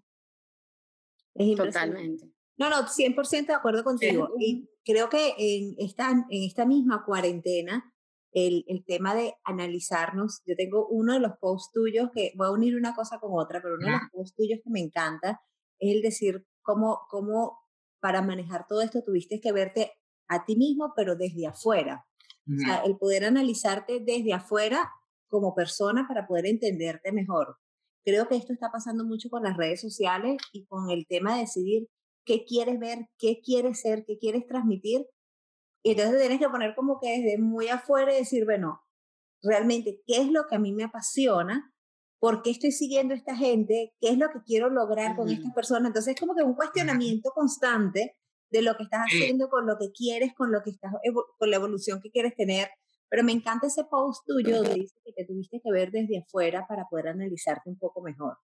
[1.58, 2.32] Totalmente.
[2.58, 4.30] No, no, 100% de acuerdo contigo.
[4.40, 7.93] Y creo que en esta, en esta misma cuarentena
[8.34, 10.42] el, el, tema de analizarnos.
[10.46, 13.62] Yo tengo uno de los posts tuyos que voy a unir una cosa con otra,
[13.62, 15.42] pero uno de los posts tuyos que me encanta
[15.80, 17.60] es el decir cómo, cómo
[18.00, 19.92] para manejar todo esto tuviste que verte
[20.28, 22.06] a ti mismo, pero desde afuera.
[22.46, 24.92] O sea, el poder analizarte desde afuera
[25.30, 27.58] como persona para poder entenderte mejor.
[28.04, 31.42] Creo que esto está pasando mucho con las redes sociales y con el tema de
[31.42, 31.88] decidir
[32.26, 35.06] qué quieres ver, qué quieres ser, qué quieres transmitir
[35.84, 38.82] y entonces tienes que poner como que desde muy afuera y decir, bueno,
[39.42, 41.74] realmente, ¿qué es lo que a mí me apasiona?
[42.20, 43.94] ¿Por qué estoy siguiendo a esta gente?
[44.00, 45.88] ¿Qué es lo que quiero lograr con estas personas?
[45.88, 48.16] Entonces es como que un cuestionamiento constante
[48.50, 50.94] de lo que estás haciendo, con lo que quieres, con lo que estás,
[51.38, 52.70] con la evolución que quieres tener.
[53.10, 56.66] Pero me encanta ese post tuyo donde dice que te tuviste que ver desde afuera
[56.66, 58.38] para poder analizarte un poco mejor.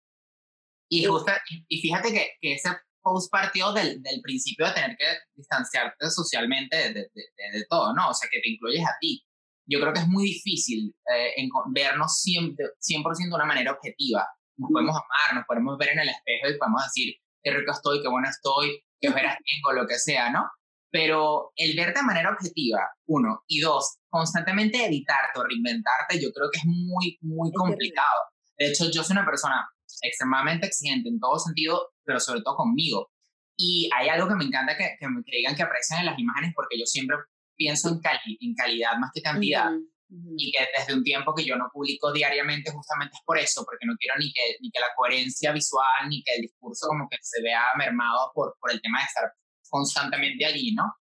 [0.89, 1.32] Y, justo,
[1.69, 2.69] y fíjate que, que ese
[3.02, 8.10] post partió del, del, principio de tener que distanciarte socialmente de, de, de, todo, ¿no?
[8.10, 9.24] O sea, que te incluyes a ti.
[9.66, 14.28] Yo creo que es muy difícil eh, vernos 100%, 100 de una manera objetiva.
[14.58, 18.02] Nos podemos amar, nos podemos ver en el espejo y podemos decir qué rico estoy,
[18.02, 20.50] qué buena estoy, qué ojeras tengo, lo que sea, ¿no?
[20.92, 26.50] Pero el verte de manera objetiva, uno, y dos, constantemente editarte o reinventarte, yo creo
[26.52, 28.20] que es muy, muy complicado.
[28.58, 29.70] De hecho, yo soy una persona
[30.02, 33.12] extremadamente exigente en todo sentido, pero sobre todo conmigo.
[33.58, 36.54] Y hay algo que me encanta que, que me digan que aprecian en las imágenes
[36.56, 37.18] porque yo siempre
[37.56, 38.00] pienso en,
[38.40, 39.70] en calidad más que cantidad.
[40.38, 43.86] Y que desde un tiempo que yo no publico diariamente justamente es por eso, porque
[43.86, 47.18] no quiero ni que, ni que la coherencia visual ni que el discurso como que
[47.22, 49.32] se vea mermado por, por el tema de estar
[49.70, 50.96] constantemente allí, ¿no?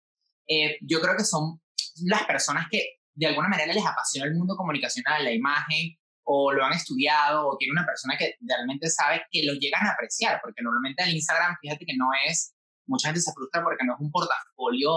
[0.47, 1.59] Eh, yo creo que son
[2.05, 5.97] las personas que de alguna manera les apasiona el mundo comunicacional, la imagen,
[6.31, 9.93] o lo han estudiado o tiene una persona que realmente sabe que lo llegan a
[9.93, 12.53] apreciar, porque normalmente el Instagram, fíjate que no es,
[12.85, 14.91] mucha gente se frustra porque no es un portafolio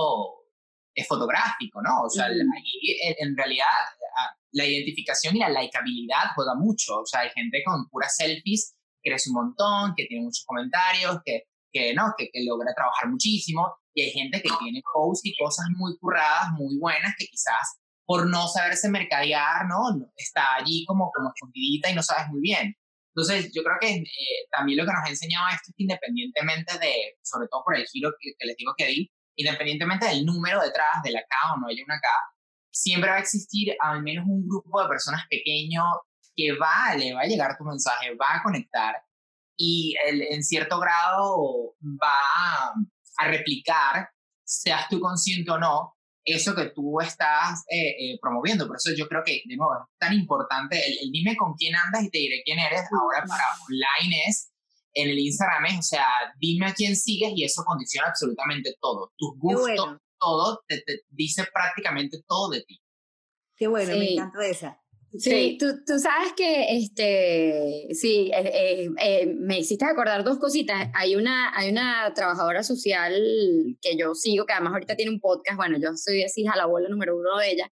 [0.94, 2.02] es fotográfico, ¿no?
[2.02, 3.64] O sea, ahí en realidad
[4.50, 9.10] la identificación y la likabilidad juega mucho, o sea, hay gente con puras selfies que
[9.10, 12.12] crece un montón, que tiene muchos comentarios, que, que ¿no?
[12.18, 16.52] Que, que logra trabajar muchísimo, y hay gente que tiene posts y cosas muy curradas,
[16.58, 17.80] muy buenas, que quizás
[18.12, 20.06] por no saberse mercadear, ¿no?
[20.14, 22.76] Está allí como, como escondidita y no sabes muy bien.
[23.14, 24.04] Entonces, yo creo que eh,
[24.50, 27.86] también lo que nos ha enseñado esto es que independientemente de, sobre todo por el
[27.86, 31.68] giro que, les digo que di, independientemente del número detrás, de la K o no
[31.68, 32.08] haya una K,
[32.70, 35.82] siempre va a existir al menos un grupo de personas pequeño
[36.36, 38.94] que va, le va a llegar tu mensaje, va a conectar
[39.56, 42.18] y en cierto grado va
[43.18, 44.10] a, replicar,
[44.44, 45.94] seas tú consciente o no,
[46.24, 48.66] eso que tú estás eh, eh, promoviendo.
[48.66, 52.04] Por eso yo creo que, de nuevo, es tan importante el, dime con quién andas
[52.04, 52.82] y te diré quién eres.
[52.92, 54.52] Ahora para online es,
[54.94, 56.06] en el Instagram es, o sea,
[56.38, 59.12] dime a quién sigues y eso condiciona absolutamente todo.
[59.16, 62.80] Tus gustos, todo, te, dice prácticamente todo de ti.
[63.56, 64.81] Qué bueno, me encanta esa.
[65.18, 70.88] Sí, Tú, tú, sabes que, este, sí, eh, eh, eh, me hiciste acordar dos cositas.
[70.94, 73.12] Hay una, hay una trabajadora social
[73.82, 76.64] que yo sigo, que además ahorita tiene un podcast, bueno, yo soy así a la
[76.64, 77.70] bola número uno de ella,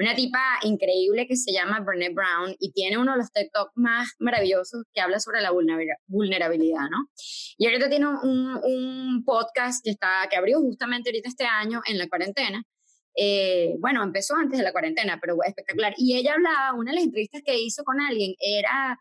[0.00, 4.08] una tipa increíble que se llama Brené Brown y tiene uno de los TikTok más
[4.18, 7.08] maravillosos que habla sobre la vulnerabilidad, ¿no?
[7.56, 11.98] Y ahorita tiene un, un podcast que, está, que abrió justamente ahorita este año en
[11.98, 12.64] la cuarentena,
[13.14, 15.94] eh, bueno, empezó antes de la cuarentena, pero espectacular.
[15.96, 18.98] Y ella hablaba, una de las entrevistas que hizo con alguien era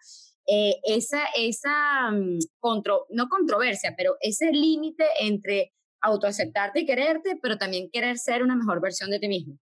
[0.48, 2.40] eh, esa, esa mm,
[3.12, 8.82] no controversia, pero ese límite entre autoaceptarte y quererte, pero también querer ser una mejor
[8.82, 9.60] versión de ti mismo.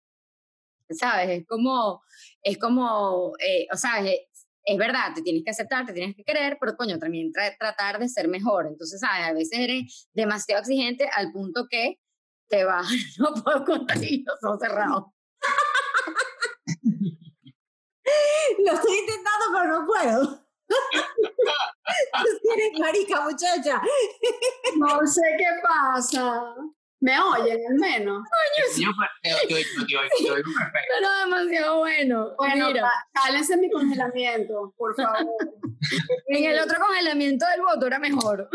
[0.89, 1.41] ¿Sabes?
[1.41, 2.03] Es como,
[2.43, 4.21] es como, eh, o sea, es,
[4.65, 8.09] es, verdad, te tienes que aceptar, te tienes que querer, pero coño, también tratar de
[8.09, 8.67] ser mejor.
[8.67, 9.27] Entonces, ¿sabes?
[9.27, 11.99] A veces eres demasiado exigente al punto que
[12.51, 12.83] te va,
[13.19, 15.05] no puedo contar y los ojos cerrados.
[18.67, 20.45] Lo estoy intentando, pero no puedo.
[22.43, 23.81] Tienes marica, muchacha.
[24.77, 26.55] No sé qué pasa.
[27.01, 28.23] ¿Me oyen al menos?
[28.77, 28.91] Yo.
[30.89, 32.35] Pero demasiado bueno.
[32.37, 32.69] Bueno,
[33.13, 35.27] cálense mi congelamiento, por favor.
[36.27, 38.51] en el otro congelamiento del voto era mejor.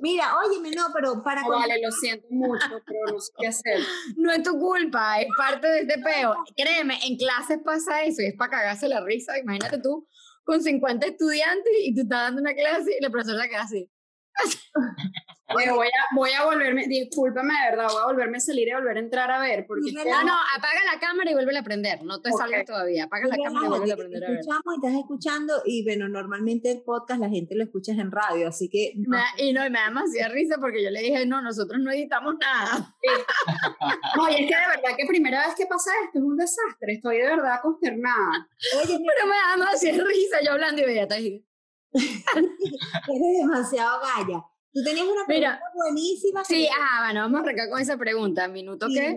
[0.00, 1.42] Mira, óyeme, no, pero para...
[1.46, 3.80] vale, lo siento mucho, pero no sé qué hacer.
[4.16, 6.36] No es tu culpa, es parte de este peo.
[6.56, 9.38] Créeme, en clases pasa eso y es para cagarse la risa.
[9.38, 10.06] Imagínate tú
[10.44, 13.90] con 50 estudiantes y tú estás dando una clase y la profesora queda así.
[15.52, 18.74] Bueno, voy a, voy a volverme, discúlpame de verdad, voy a volverme a salir y
[18.74, 19.66] volver a entrar a ver.
[19.66, 23.28] Porque no, no, apaga la cámara y vuelve a aprender, no te salgas todavía, apaga
[23.28, 24.38] la cámara y vuelve a aprender a ver.
[24.40, 28.48] Escuchamos y estás escuchando y bueno, normalmente el podcast la gente lo escucha en radio,
[28.48, 28.92] así que...
[29.38, 32.34] y no, y me da demasiada risa porque yo le dije, no, nosotros no editamos
[32.38, 32.94] nada.
[34.16, 36.92] no, y es que de verdad que primera vez que pasa esto es un desastre,
[36.92, 38.48] estoy de verdad consternada.
[38.82, 41.08] Oye, pero me da demasiada risa yo hablando y veía,
[41.92, 44.44] Eres demasiado galla.
[44.72, 46.44] Tú tenías una pregunta buenísima.
[46.44, 48.48] Sí, ah, bueno, vamos a arrancar con esa pregunta.
[48.48, 49.16] ¿Minuto qué?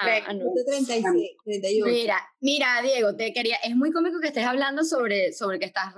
[0.00, 1.04] ah, Minuto 36,
[1.44, 1.86] 38.
[1.86, 5.94] Mira, mira, Diego, te quería, es muy cómico que estés hablando sobre, sobre que estás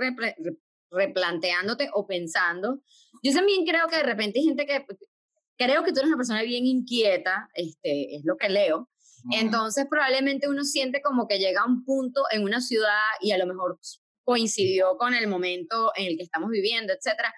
[0.91, 2.81] replanteándote o pensando.
[3.23, 4.87] Yo también creo que de repente hay gente que,
[5.57, 8.89] creo que tú eres una persona bien inquieta, este, es lo que leo.
[9.31, 13.39] Entonces probablemente uno siente como que llega a un punto en una ciudad y a
[13.39, 13.79] lo mejor
[14.25, 17.33] coincidió con el momento en el que estamos viviendo, etcétera,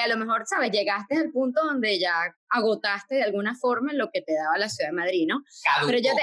[0.00, 0.70] a lo mejor, ¿sabes?
[0.70, 4.90] Llegaste al punto donde ya agotaste de alguna forma lo que te daba la ciudad
[4.90, 5.42] de Madrid, ¿no?
[5.86, 6.22] Pero ya te...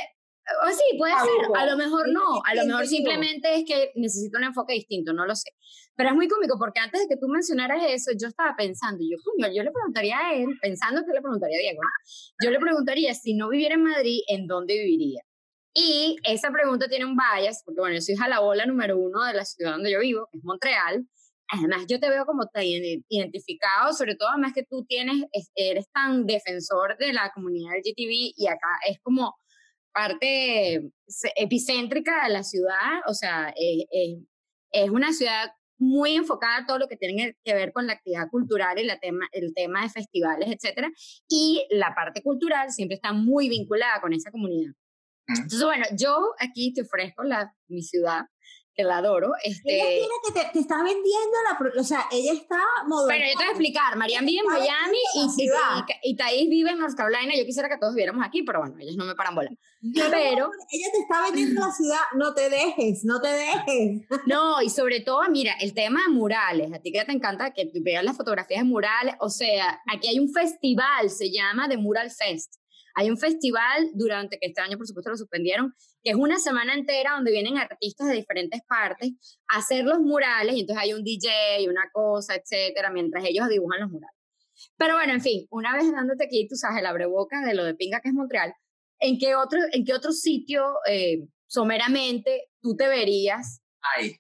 [0.66, 4.40] O sí, puede ser, a lo mejor no, a lo mejor simplemente es que necesito
[4.40, 5.52] un enfoque distinto, no lo sé.
[5.96, 9.18] Pero es muy cómico porque antes de que tú mencionaras eso, yo estaba pensando, yo,
[9.54, 11.82] yo le preguntaría a él, pensando que le preguntaría a Diego,
[12.44, 15.22] yo le preguntaría si no viviera en Madrid, ¿en dónde viviría?
[15.74, 19.46] Y esa pregunta tiene un bias, porque bueno, yo soy jalabola número uno de la
[19.46, 21.08] ciudad donde yo vivo, que es Montreal,
[21.52, 25.24] además yo te veo como tan identificado, sobre todo además que tú tienes,
[25.56, 29.36] eres tan defensor de la comunidad LGTB y acá es como
[29.94, 30.92] parte
[31.36, 36.98] epicéntrica de la ciudad, o sea, es una ciudad muy enfocada a todo lo que
[36.98, 40.92] tiene que ver con la actividad cultural y la tema, el tema de festivales, etcétera,
[41.28, 44.74] y la parte cultural siempre está muy vinculada con esa comunidad.
[45.30, 48.26] Entonces, bueno, yo aquí te ofrezco la, mi ciudad,
[48.80, 49.34] que la adoro.
[49.44, 49.76] Este...
[49.76, 51.82] Ella tiene que te, te, está vendiendo la...
[51.82, 53.98] O sea, ella está Bueno, yo te voy a explicar.
[53.98, 57.34] Marian vive en Miami y, y, y, Thais vive en North Carolina.
[57.38, 59.52] Yo quisiera que todos viviéramos aquí, pero bueno, ellos no me paran bola.
[59.94, 60.50] pero...
[60.72, 62.00] Ella te está vendiendo la ciudad.
[62.16, 64.08] No te dejes, no te dejes.
[64.26, 66.72] No, y sobre todo, mira, el tema de murales.
[66.74, 69.16] A ti que te encanta que veas las fotografías de murales.
[69.20, 72.59] O sea, aquí hay un festival, se llama The Mural Fest.
[73.00, 76.74] Hay un festival durante que este año, por supuesto, lo suspendieron, que es una semana
[76.74, 79.12] entera donde vienen artistas de diferentes partes
[79.48, 83.80] a hacer los murales, y entonces hay un DJ, una cosa, etcétera, mientras ellos dibujan
[83.80, 84.18] los murales.
[84.76, 87.74] Pero bueno, en fin, una vez dándote aquí, tú sabes, el abreboca de lo de
[87.74, 88.54] pinga que es Montreal,
[89.00, 93.62] ¿en qué otro, en qué otro sitio eh, someramente tú te verías?
[93.96, 94.18] Ay,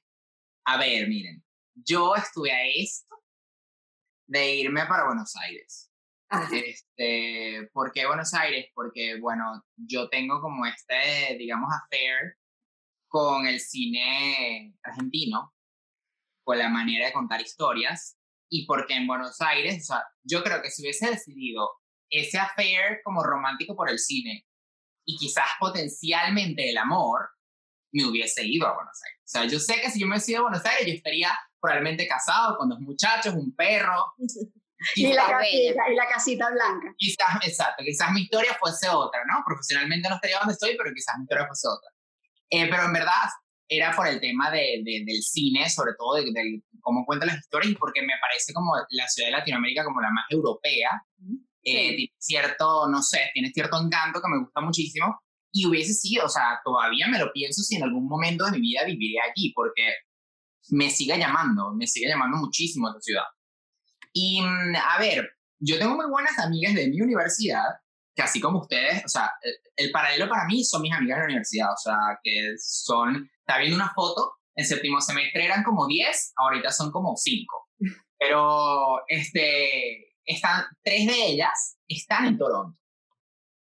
[0.63, 1.43] a ver, miren,
[1.75, 3.13] yo estuve a esto
[4.25, 5.88] de irme para Buenos Aires.
[6.51, 8.67] Este, ¿Por qué Buenos Aires?
[8.73, 12.35] Porque, bueno, yo tengo como este, digamos, affair
[13.07, 15.53] con el cine argentino,
[16.43, 18.17] con la manera de contar historias,
[18.49, 21.69] y porque en Buenos Aires, o sea, yo creo que si hubiese decidido
[22.09, 24.45] ese affair como romántico por el cine
[25.05, 27.29] y quizás potencialmente el amor,
[27.91, 29.21] me hubiese ido a Buenos Aires.
[29.25, 31.31] O sea, yo sé que si yo me hubiese ido a Buenos Aires, yo estaría
[31.59, 34.13] probablemente casado con dos muchachos, un perro.
[34.95, 36.93] y, la casita, y la casita blanca.
[36.97, 39.43] Quizás, exacto, quizás mi historia fuese otra, ¿no?
[39.45, 41.89] Profesionalmente no estaría donde estoy, pero quizás mi historia fuese otra.
[42.49, 43.29] Eh, pero en verdad
[43.67, 47.75] era por el tema de, del cine, sobre todo de, cómo cuenta las historias y
[47.75, 50.89] porque me parece como la ciudad de Latinoamérica como la más europea.
[51.61, 55.19] Eh, tiene cierto, no sé, tiene cierto encanto que me gusta muchísimo
[55.51, 58.61] y hubiese sido, o sea, todavía me lo pienso si en algún momento de mi
[58.61, 59.93] vida viviré aquí, porque
[60.69, 63.23] me sigue llamando, me sigue llamando muchísimo esta ciudad.
[64.13, 67.65] Y mm, a ver, yo tengo muy buenas amigas de mi universidad,
[68.15, 69.31] que así como ustedes, o sea,
[69.75, 73.59] el, paralelo para mí son mis amigas de la universidad, o sea, que son, está
[73.59, 77.69] viendo una foto, en séptimo semestre eran como 10, ahorita son como 5.
[78.17, 82.77] Pero, este, están, tres de ellas están en Toronto.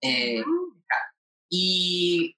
[0.03, 0.45] Eh,
[1.49, 2.37] y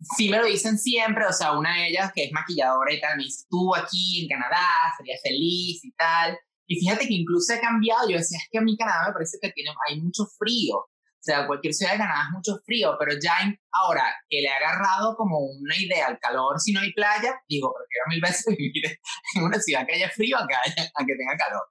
[0.00, 3.16] sí me lo dicen siempre, o sea, una de ellas que es maquilladora y tal,
[3.16, 6.38] me dice, tú aquí en Canadá, sería feliz y tal.
[6.66, 9.38] Y fíjate que incluso he cambiado, yo decía, es que a mí Canadá me parece
[9.40, 10.76] que tiene, hay mucho frío.
[10.76, 13.36] O sea, cualquier ciudad de Canadá es mucho frío, pero ya
[13.72, 17.74] ahora que le ha agarrado como una idea al calor si no hay playa, digo,
[17.74, 18.98] prefiero mil veces vivir
[19.34, 21.62] en una ciudad que haya frío a que, haya, a que tenga calor.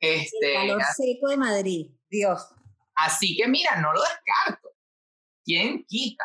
[0.00, 2.48] Este, El calor seco de Madrid, Dios.
[2.94, 4.70] Así que mira, no lo descarto.
[5.44, 6.24] ¿Quién quita?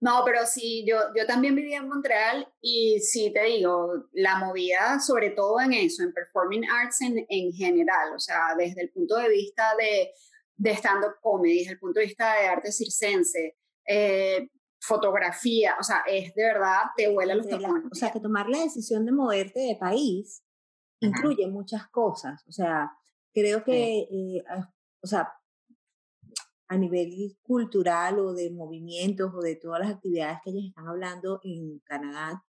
[0.00, 4.98] No, pero sí, yo, yo también vivía en Montreal y sí te digo, la movida
[4.98, 9.16] sobre todo en eso, en performing arts en, en general, o sea, desde el punto
[9.16, 10.10] de vista de,
[10.56, 14.48] de stand-up comedy, desde el punto de vista de arte circense, eh,
[14.80, 17.92] fotografía, o sea, es de verdad, te huele los tapones.
[17.92, 20.42] O sea, que tomar la decisión de moverte de país
[21.00, 22.90] incluye muchas cosas, o sea,
[23.34, 24.44] creo que, eh,
[25.02, 25.30] o sea,
[26.70, 31.40] a nivel cultural o de movimientos o de todas las actividades que ellos están hablando
[31.42, 32.44] en Canadá,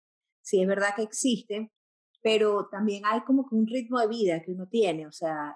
[0.40, 1.70] sí es verdad que existen,
[2.22, 5.54] pero también hay como que un ritmo de vida que uno tiene, o sea,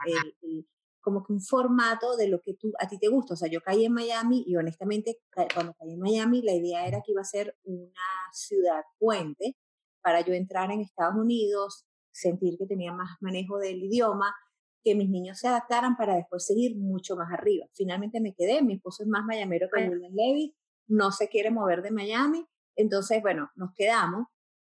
[1.01, 3.33] como que un formato de lo que tú, a ti te gusta.
[3.33, 5.21] O sea, yo caí en Miami y honestamente
[5.55, 9.57] cuando caí en Miami la idea era que iba a ser una ciudad puente
[10.03, 14.35] para yo entrar en Estados Unidos, sentir que tenía más manejo del idioma
[14.83, 17.67] que mis niños se adaptaran para después seguir mucho más arriba.
[17.75, 20.55] Finalmente me quedé, mi esposo es más mayamero que William Levy,
[20.89, 24.27] no se quiere mover de Miami, entonces, bueno, nos quedamos.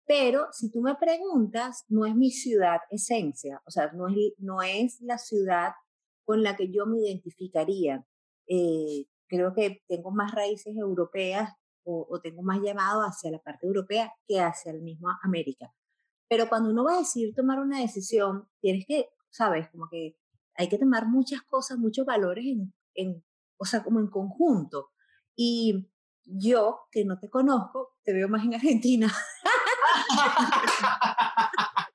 [0.06, 4.64] Pero si tú me preguntas, no es mi ciudad esencia, o sea, no es, no
[4.64, 5.74] es la ciudad
[6.26, 8.04] con la que yo me identificaría.
[8.48, 13.68] Eh, creo que tengo más raíces europeas o, o, tengo más llamado hacia la parte
[13.68, 15.72] europea que hacia el mismo América.
[16.28, 19.70] Pero cuando uno va a decidir tomar una decisión, tienes que ¿sabes?
[19.70, 20.18] Como que
[20.56, 23.24] hay que tomar muchas cosas, muchos valores en, en,
[23.58, 24.92] o sea, como en conjunto.
[25.36, 25.90] Y
[26.26, 29.14] yo, que no te conozco, te veo más en Argentina.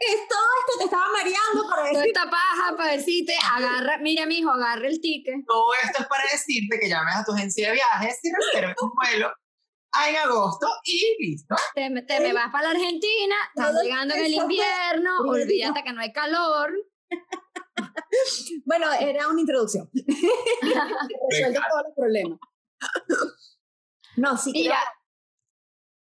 [0.00, 2.08] es todo esto te estaba mareando para decirte.
[2.08, 5.44] Esta paja para decirte, agarra, mira mijo, agarra el ticket.
[5.46, 8.92] Todo esto es para decirte que llames a tu agencia de viajes y reserves un
[8.94, 9.32] vuelo
[10.08, 11.54] en agosto y listo.
[11.74, 16.12] Te, me vas para la Argentina, estás llegando en el invierno, olvídate que no hay
[16.12, 16.72] calor.
[18.64, 19.90] bueno, era una introducción.
[19.92, 22.38] Resuelve todos los problemas.
[24.16, 24.78] No, sí, Mira,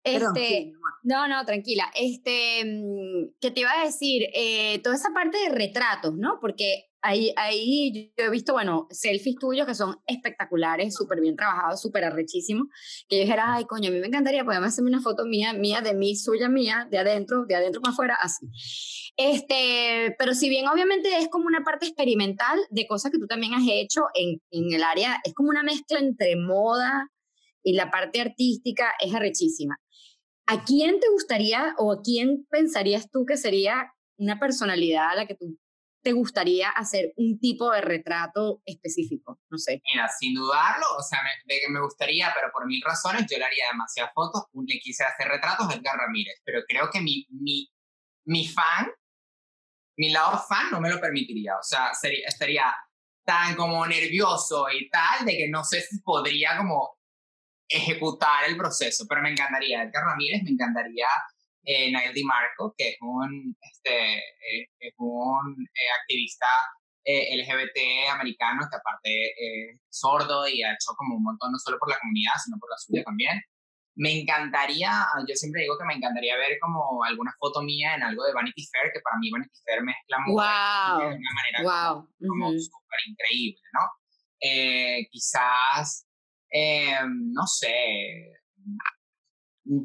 [0.05, 0.72] este,
[1.03, 1.90] no, no, tranquila.
[1.94, 4.29] Este, mm, ¿qué te iba a decir?
[4.35, 6.38] Eh, toda esa parte de retratos, ¿no?
[6.40, 11.80] Porque Ahí, ahí yo he visto, bueno, selfies tuyos que son espectaculares, súper bien trabajados,
[11.80, 12.66] súper arrechísimos,
[13.08, 15.80] que yo dijera, ay, coño, a mí me encantaría poderme hacerme una foto mía, mía,
[15.80, 18.46] de mí, suya, mía, de adentro, de adentro para afuera, así.
[19.16, 23.54] Este, pero si bien obviamente es como una parte experimental de cosas que tú también
[23.54, 27.08] has hecho en, en el área, es como una mezcla entre moda
[27.62, 29.76] y la parte artística, es arrechísima.
[30.46, 35.26] ¿A quién te gustaría o a quién pensarías tú que sería una personalidad a la
[35.26, 35.59] que tú
[36.09, 39.38] te gustaría hacer un tipo de retrato específico?
[39.50, 39.82] No sé.
[39.92, 43.36] Mira, sin dudarlo, o sea, me, de que me gustaría, pero por mil razones yo
[43.36, 44.44] le haría demasiadas fotos.
[44.54, 47.70] Le quise hacer retratos a Edgar Ramírez, pero creo que mi, mi,
[48.24, 48.90] mi fan,
[49.98, 51.59] mi lado fan no me lo permitiría.
[51.59, 52.74] O sea, sería, estaría
[53.26, 56.96] tan como nervioso y tal de que no sé si podría como
[57.68, 61.06] ejecutar el proceso, pero me encantaría Edgar Ramírez, me encantaría
[61.68, 66.46] eh, Nael Di Marco, que es un, este, eh, es un eh, activista
[67.04, 71.78] eh, LGBT americano que aparte es sordo y ha hecho como un montón, no solo
[71.78, 73.42] por la comunidad, sino por la suya también.
[73.96, 78.24] Me encantaría, yo siempre digo que me encantaría ver como alguna foto mía en algo
[78.24, 81.00] de Vanity Fair, que para mí Vanity Fair mezcla wow.
[81.00, 82.08] de una manera wow.
[82.28, 83.80] como, súper increíble, ¿no?
[84.40, 86.06] Eh, quizás,
[86.50, 88.38] eh, no sé,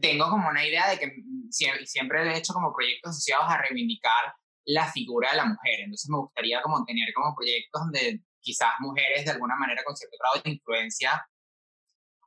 [0.02, 1.14] tengo como una idea de que
[1.50, 4.34] siempre he hecho como proyectos asociados a reivindicar
[4.66, 5.82] la figura de la mujer.
[5.82, 10.18] Entonces me gustaría como tener como proyectos donde quizás mujeres de alguna manera con cierto
[10.20, 11.26] grado de influencia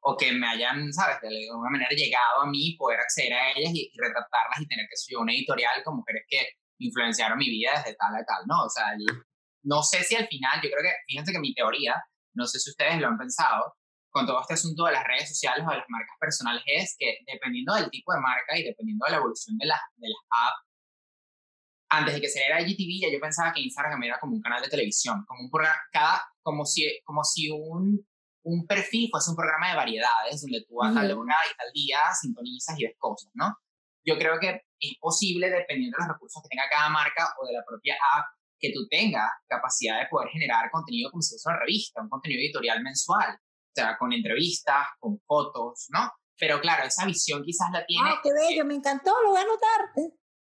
[0.09, 3.72] o que me hayan, ¿sabes?, de alguna manera llegado a mí, poder acceder a ellas
[3.74, 6.48] y, retratarlas y tener que subir una editorial con mujeres que
[6.78, 8.64] influenciaron mi vida desde tal a tal, ¿no?
[8.64, 8.84] O sea,
[9.64, 12.00] no sé si al final, yo creo que, fíjense que mi teoría,
[12.34, 13.74] no sé si ustedes lo han pensado,
[14.17, 17.19] con todo este asunto de las redes sociales o de las marcas personales es que
[17.27, 20.64] dependiendo del tipo de marca y dependiendo de la evolución de, las de las apps,
[21.91, 24.71] antes de que saliera IGTV ya yo pensaba que Instagram era como un canal de
[24.71, 28.09] televisión, como un programa, cada, como si, como si un,
[28.45, 31.99] un perfil fuese un programa de variedades donde tú a tal hora y tal día
[32.19, 33.55] sintonizas y ves cosas, ¿no?
[34.03, 37.53] Yo creo que es posible, dependiendo de los recursos que tenga cada marca o de
[37.53, 38.25] la propia app,
[38.59, 42.41] que tú tengas capacidad de poder generar contenido como si fuese una revista, un contenido
[42.41, 43.39] editorial mensual,
[43.81, 46.12] sea, con entrevistas, con fotos, ¿no?
[46.39, 48.11] Pero claro, esa visión quizás la tiene...
[48.11, 48.64] ¡Ah, qué bello!
[48.64, 49.93] Me encantó, lo voy a anotar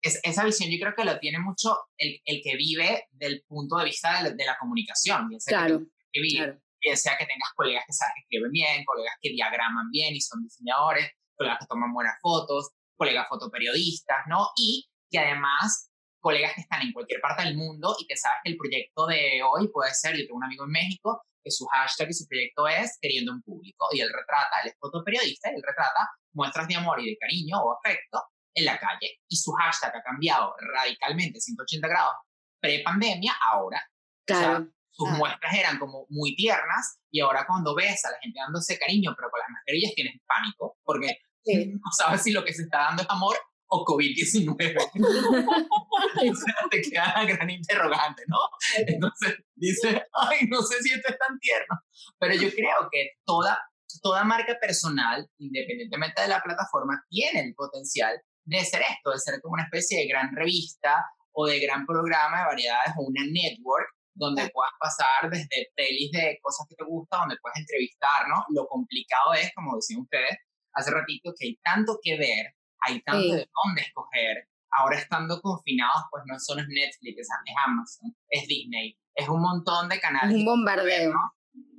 [0.03, 3.85] esa visión yo creo que lo tiene mucho el, el que vive del punto de
[3.85, 5.81] vista de, la, comunicación, bien sea claro,
[6.12, 9.91] que, vive, bien sea que tengas colegas que saben que escriben bien, colegas que diagraman
[9.91, 14.49] bien y son diseñadores, colegas que toman buenas fotos, colegas fotoperiodistas, ¿no?
[14.57, 18.51] Y que además colegas que están en cualquier parte del mundo y que sabes que
[18.53, 22.11] el proyecto de hoy puede ser, yo tengo un amigo en México que su hashtag
[22.11, 25.62] y su proyecto es queriendo un público y él retrata, él es fotoperiodista y él
[25.66, 28.22] retrata muestras de amor y de cariño o afecto
[28.55, 32.14] en la calle y su hashtag ha cambiado radicalmente 180 grados
[32.61, 33.82] pre-pandemia ahora.
[34.24, 34.68] Claro.
[34.90, 39.12] sus muestras eran como muy tiernas y ahora cuando ves a la gente dándose cariño
[39.16, 43.03] pero con las mascarillas tienes pánico porque no sabes si lo que se está dando
[43.03, 43.36] es amor
[43.73, 44.57] o COVID-19.
[46.70, 48.39] te queda la gran interrogante, ¿no?
[48.87, 51.81] Entonces dice, ay, no sé si esto es tan tierno.
[52.18, 53.59] Pero yo creo que toda,
[54.03, 59.41] toda marca personal, independientemente de la plataforma, tiene el potencial de ser esto, de ser
[59.41, 63.89] como una especie de gran revista o de gran programa de variedades o una network
[64.14, 68.45] donde puedas pasar desde pelis de cosas que te gustan, donde puedes entrevistar, ¿no?
[68.51, 70.37] Lo complicado es, como decían ustedes
[70.75, 72.53] hace ratito, que hay tanto que ver,
[72.87, 74.49] hay tanto de dónde escoger.
[74.70, 77.28] Ahora estando confinados, pues no solo es Netflix, es
[77.66, 80.35] Amazon, es Disney, es un montón de canales.
[80.35, 81.14] Un bombardeo.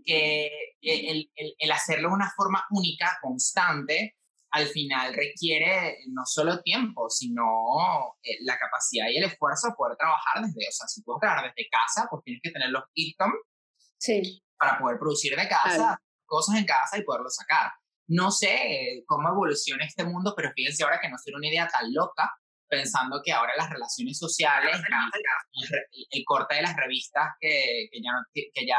[0.05, 4.17] Que el, el, el hacerlo de una forma única, constante,
[4.51, 7.43] al final requiere no solo tiempo, sino
[8.21, 11.51] eh, la capacidad y el esfuerzo de poder trabajar desde, o sea, si puedes trabajar
[11.55, 13.33] desde casa, pues tienes que tener los income
[13.97, 14.43] sí.
[14.59, 15.99] para poder producir de casa
[16.33, 17.71] cosas en casa y poderlo sacar.
[18.07, 21.93] No sé cómo evoluciona este mundo, pero fíjense ahora que no será una idea tan
[21.93, 22.31] loca,
[22.67, 24.75] pensando que ahora las relaciones sociales,
[26.11, 28.77] el, corte de las revistas que, que, ya, que ya,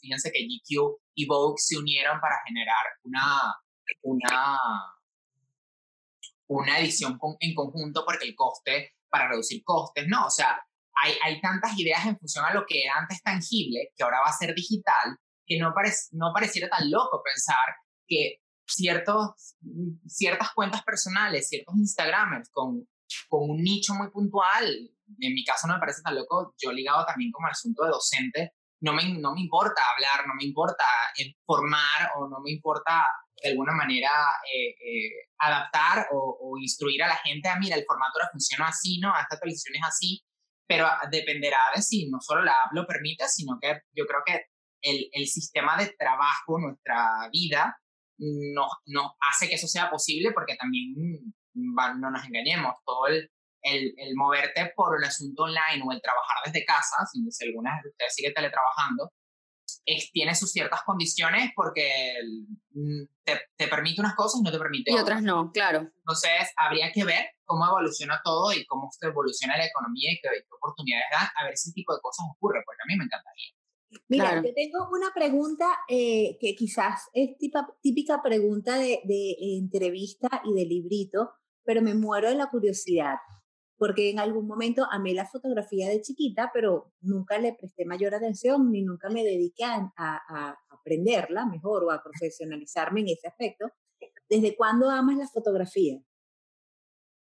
[0.00, 3.54] fíjense que GQ y Vogue se unieron para generar una,
[4.02, 4.58] una
[6.48, 10.26] una edición en conjunto porque el coste, para reducir costes, ¿no?
[10.26, 10.60] O sea,
[10.94, 14.28] hay, hay tantas ideas en función a lo que era antes tangible, que ahora va
[14.28, 15.16] a ser digital,
[15.46, 15.72] que no,
[16.12, 19.56] no pareciera tan loco pensar que ciertos,
[20.06, 22.88] ciertas cuentas personales, ciertos Instagramers con,
[23.28, 24.90] con un nicho muy puntual,
[25.20, 28.52] en mi caso no me parece tan loco, yo ligado también como asunto de docente,
[28.80, 30.84] no me, no me importa hablar, no me importa
[31.16, 33.06] informar o no me importa
[33.42, 34.10] de alguna manera
[34.52, 38.98] eh, eh, adaptar o, instruir a la gente a, mira, el formato ahora funciona así,
[38.98, 39.12] ¿no?
[39.18, 40.24] Esta televisión es así,
[40.66, 44.46] pero dependerá de si no solo la app lo permite, sino que yo creo que
[44.80, 47.78] el, el sistema de trabajo, nuestra vida,
[48.18, 50.94] nos, no hace que eso sea posible porque también,
[51.54, 53.30] no nos engañemos, todo el,
[53.62, 57.90] el, el, moverte por el asunto online o el trabajar desde casa, si algunas de
[57.90, 59.10] ustedes sigue teletrabajando,
[60.12, 62.14] tiene sus ciertas condiciones porque
[62.70, 65.22] mm, te, te, permite unas cosas y no te permite y otras.
[65.22, 65.90] no, claro.
[65.96, 71.06] Entonces, habría que ver cómo evoluciona todo y cómo evoluciona la economía y qué, oportunidades
[71.12, 73.50] dan, a ver ese tipo de cosas ocurre, porque a mí me encantaría.
[74.08, 80.42] Mira, yo tengo una pregunta eh, que quizás es típica, típica pregunta de, de entrevista
[80.44, 81.30] y de librito,
[81.64, 83.16] pero me muero de la curiosidad
[83.78, 88.70] porque en algún momento amé la fotografía de chiquita, pero nunca le presté mayor atención
[88.70, 93.66] ni nunca me dediqué a, a, aprenderla mejor o a profesionalizarme en ese aspecto.
[94.28, 95.98] ¿Desde cuándo amas la fotografía?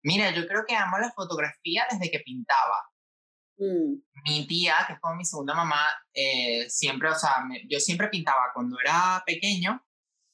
[0.03, 2.77] Mira, yo creo que amo la fotografía desde que pintaba.
[3.61, 4.01] Mm.
[4.25, 8.51] Mi tía, que es como mi segunda mamá, eh, siempre, o sea, yo siempre pintaba
[8.55, 9.85] cuando era pequeño,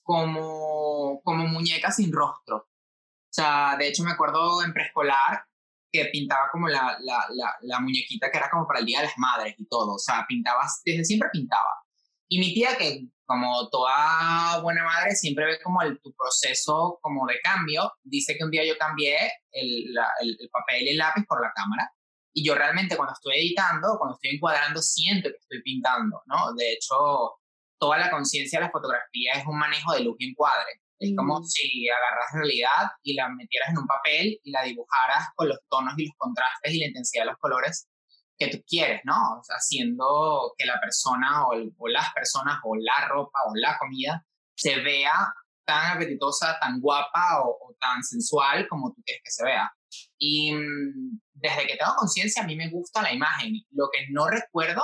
[0.03, 2.57] como, como muñeca sin rostro.
[2.59, 5.45] O sea, de hecho me acuerdo en preescolar
[5.93, 9.07] que pintaba como la, la, la, la, muñequita que era como para el Día de
[9.07, 9.95] las Madres y todo.
[9.95, 11.83] O sea, pintaba, desde siempre pintaba.
[12.29, 17.27] Y mi tía, que como toda buena madre, siempre ve como el, tu proceso como
[17.27, 19.17] de cambio, dice que un día yo cambié
[19.51, 21.91] el, el, el papel y el lápiz por la cámara.
[22.37, 26.53] Y yo realmente cuando estoy editando, cuando estoy encuadrando, siento que estoy pintando, ¿no?
[26.53, 27.41] De hecho,
[27.79, 30.83] toda la conciencia de la fotografía es un manejo de luz y encuadre.
[30.99, 31.45] Es como mm.
[31.45, 35.95] si agarras realidad y la metieras en un papel y la dibujaras con los tonos
[35.97, 37.89] y los contrastes y la intensidad de los colores
[38.37, 39.41] que tú quieres, ¿no?
[39.49, 44.23] haciendo que la persona o, o, las personas o la ropa o la comida
[44.55, 45.33] se vea
[45.65, 49.73] tan apetitosa, tan guapa o, tan sensual como tú quieres que se vea.
[50.19, 53.53] Y mm, desde que tengo conciencia a mí me gusta la imagen.
[53.71, 54.83] Lo que no recuerdo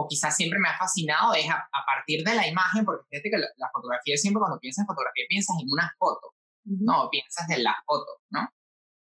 [0.00, 3.38] o quizás siempre me ha fascinado es a, partir de la imagen, porque fíjate que
[3.38, 7.74] la, fotografía siempre cuando piensas en fotografía piensas en una foto, no, piensas en la
[7.84, 8.48] foto, ¿no?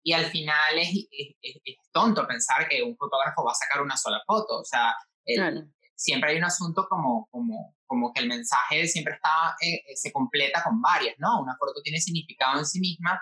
[0.03, 4.21] Y al final es, es, tonto pensar que un fotógrafo va a sacar una sola
[4.25, 4.95] foto, o sea,
[5.95, 10.13] siempre hay un asunto como, como, como que el mensaje siempre está, eh, eh, se
[10.13, 11.41] completa con varias, ¿no?
[11.41, 13.21] Una foto tiene significado en sí misma,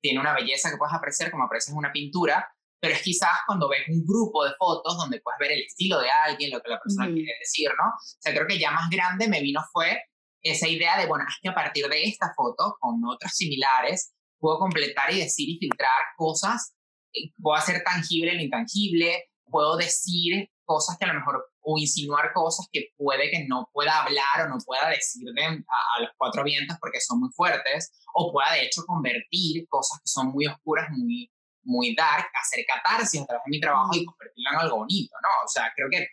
[0.00, 2.48] tiene una belleza que puedes apreciar como aprecias una pintura,
[2.80, 6.08] pero es quizás cuando ves un grupo de fotos donde puedes ver el estilo de
[6.10, 7.90] alguien, lo que la persona quiere decir, ¿no?
[7.90, 10.02] O sea, creo que ya más grande me vino fue
[10.42, 14.58] esa idea de, bueno, es que a partir de esta foto, con otras similares, puedo
[14.58, 16.74] completar y decir y filtrar cosas,
[17.12, 22.32] eh, puedo hacer tangible lo intangible, puedo decir cosas que a lo mejor, o insinuar
[22.32, 26.10] cosas que puede que no pueda hablar o no pueda decir de, a, a, los
[26.16, 30.46] cuatro vientos porque son muy fuertes, o pueda de hecho convertir cosas que son muy
[30.46, 31.30] oscuras, muy,
[31.62, 35.28] muy dark, hacer catarsis a través de mi trabajo y convertirlo en algo bonito, ¿no?
[35.44, 36.08] O sea, creo que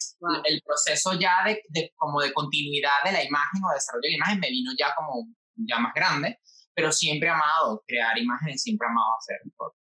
[0.46, 4.18] el proceso ya de, de, como de continuidad de la imagen o desarrollo de la
[4.18, 6.40] imagen me vino ya como ya más grande,
[6.74, 9.78] pero siempre he amado crear imágenes, siempre he amado hacer fotos.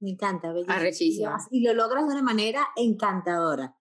[0.00, 1.36] Me encanta, bellísimo.
[1.50, 3.74] Y lo logras de una manera encantadora.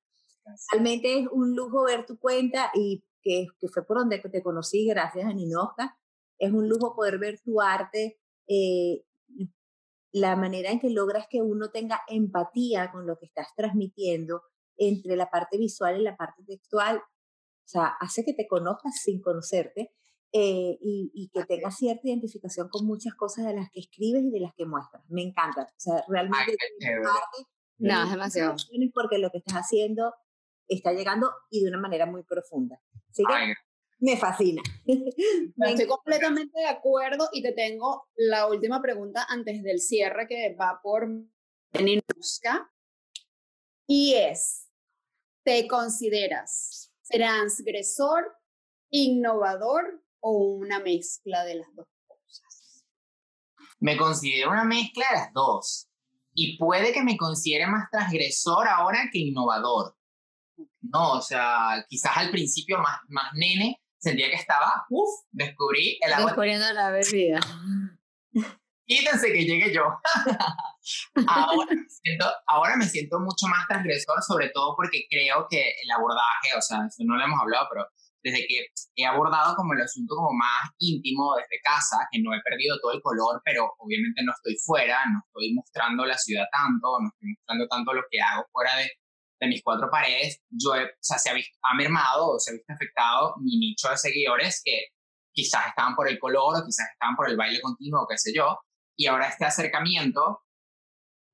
[0.72, 4.88] Realmente es un lujo ver tu cuenta y que, que, fue por donde te conocí,
[4.88, 5.98] gracias a Ninoska.
[6.38, 9.04] Es un lujo poder ver tu arte eh,
[10.16, 14.44] la manera en que logras que uno tenga empatía con lo que estás transmitiendo
[14.78, 19.22] entre la parte visual y la parte textual, o sea, hace que te conozcas sin
[19.22, 19.92] conocerte
[20.32, 24.40] eh, y, que tengas cierta identificación con muchas cosas de las que escribes y de
[24.40, 25.04] las que muestras.
[25.10, 25.64] Me encanta.
[25.64, 26.56] O sea, realmente...
[27.78, 28.56] no, es demasiado.
[28.94, 30.14] Porque lo que estás haciendo
[30.70, 32.82] está llegando y de una manera muy profunda.
[33.10, 33.54] Así que
[34.00, 34.62] me fascina.
[34.86, 40.80] Estoy completamente de acuerdo y te tengo la última pregunta antes del cierre que va
[40.82, 41.08] por
[42.16, 42.72] busca
[43.88, 44.68] y es,
[45.44, 48.36] ¿te consideras transgresor,
[48.90, 52.86] innovador o una mezcla de las dos cosas?
[53.80, 55.90] Me considero una mezcla de las dos
[56.34, 59.96] y puede que me considere más transgresor ahora que innovador.
[60.82, 66.14] No, o sea, quizás al principio más, más nene, sentía que estaba, uff, descubrí el
[66.14, 66.26] agua.
[66.28, 67.40] Descubriendo la bebida.
[68.88, 69.84] Quítense que llegue yo.
[71.28, 75.90] ahora, me siento, ahora me siento mucho más transgresor, sobre todo porque creo que el
[75.90, 77.88] abordaje, o sea, eso no lo hemos hablado, pero
[78.22, 82.42] desde que he abordado como el asunto como más íntimo desde casa, que no he
[82.42, 87.00] perdido todo el color, pero obviamente no estoy fuera, no estoy mostrando la ciudad tanto,
[87.02, 88.90] no estoy mostrando tanto lo que hago fuera de,
[89.40, 92.74] de mis cuatro paredes, yo o sea, se ha, visto, mermado o se ha visto
[92.74, 94.88] afectado mi nicho de seguidores que
[95.34, 98.34] quizás estaban por el color o quizás estaban por el baile continuo o qué sé
[98.34, 98.58] yo.
[98.98, 100.44] Y ahora este acercamiento,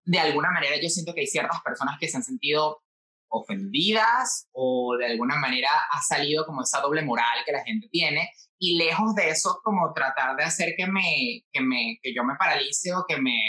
[0.03, 2.81] de alguna manera yo siento que hay ciertas personas que se han sentido
[3.29, 8.29] ofendidas o de alguna manera ha salido como esa doble moral que la gente tiene
[8.59, 12.35] y lejos de eso como tratar de hacer que me que me que yo me
[12.35, 13.39] paralice o que me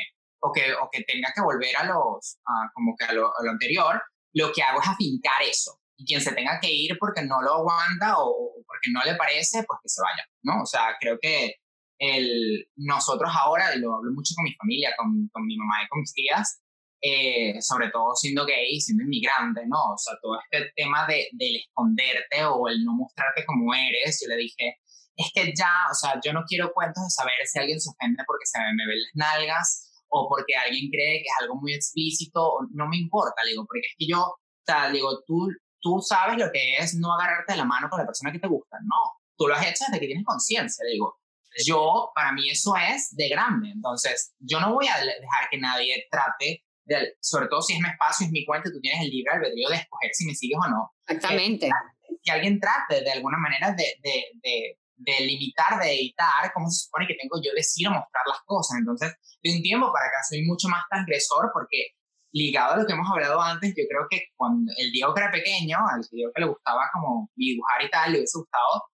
[0.41, 2.39] o que o que tenga que volver a los
[2.75, 4.01] como que a lo anterior
[4.35, 5.81] lo que hago es afincar eso.
[5.97, 9.65] Y quien se tenga que ir porque no lo aguanta o, porque no le parece,
[9.65, 10.63] pues que se vaya, ¿no?
[10.63, 11.57] O sea, creo que
[11.99, 16.01] el, nosotros ahora, lo hablo mucho con mi familia, con, con mi mamá y con
[16.01, 16.61] mis tías,
[17.01, 19.95] eh, sobre todo siendo gay, siendo inmigrante, ¿no?
[19.95, 24.29] O sea, todo este tema de, del esconderte o el no mostrarte como eres, yo
[24.29, 24.79] le dije,
[25.17, 28.23] es que ya, o sea, yo no quiero cuentos de saber si alguien se ofende
[28.27, 32.59] porque se me ven las nalgas o porque alguien cree que es algo muy explícito,
[32.73, 35.49] no me importa, le digo, porque es que yo, o sea, le digo, tú,
[35.81, 38.47] tú sabes lo que es no agarrarte de la mano con la persona que te
[38.47, 38.97] gusta, no,
[39.37, 41.19] tú lo has hecho desde que tienes conciencia, le digo,
[41.65, 46.07] yo, para mí eso es de grande, entonces yo no voy a dejar que nadie
[46.11, 49.33] trate, de, sobre todo si es mi espacio, es mi cuenta, tú tienes el libre
[49.33, 50.93] albedrío de escoger si me sigues o no.
[51.07, 51.67] Exactamente.
[51.69, 56.71] Que, que alguien trate de alguna manera de, de, de de limitar, de editar, cómo
[56.71, 58.79] se supone que tengo yo decir o mostrar las cosas.
[58.79, 61.95] Entonces, de un tiempo para acá soy mucho más transgresor porque
[62.33, 65.31] ligado a lo que hemos hablado antes, yo creo que cuando el Diego que era
[65.31, 68.85] pequeño, al Diego que le gustaba como dibujar y tal, le hubiese gustado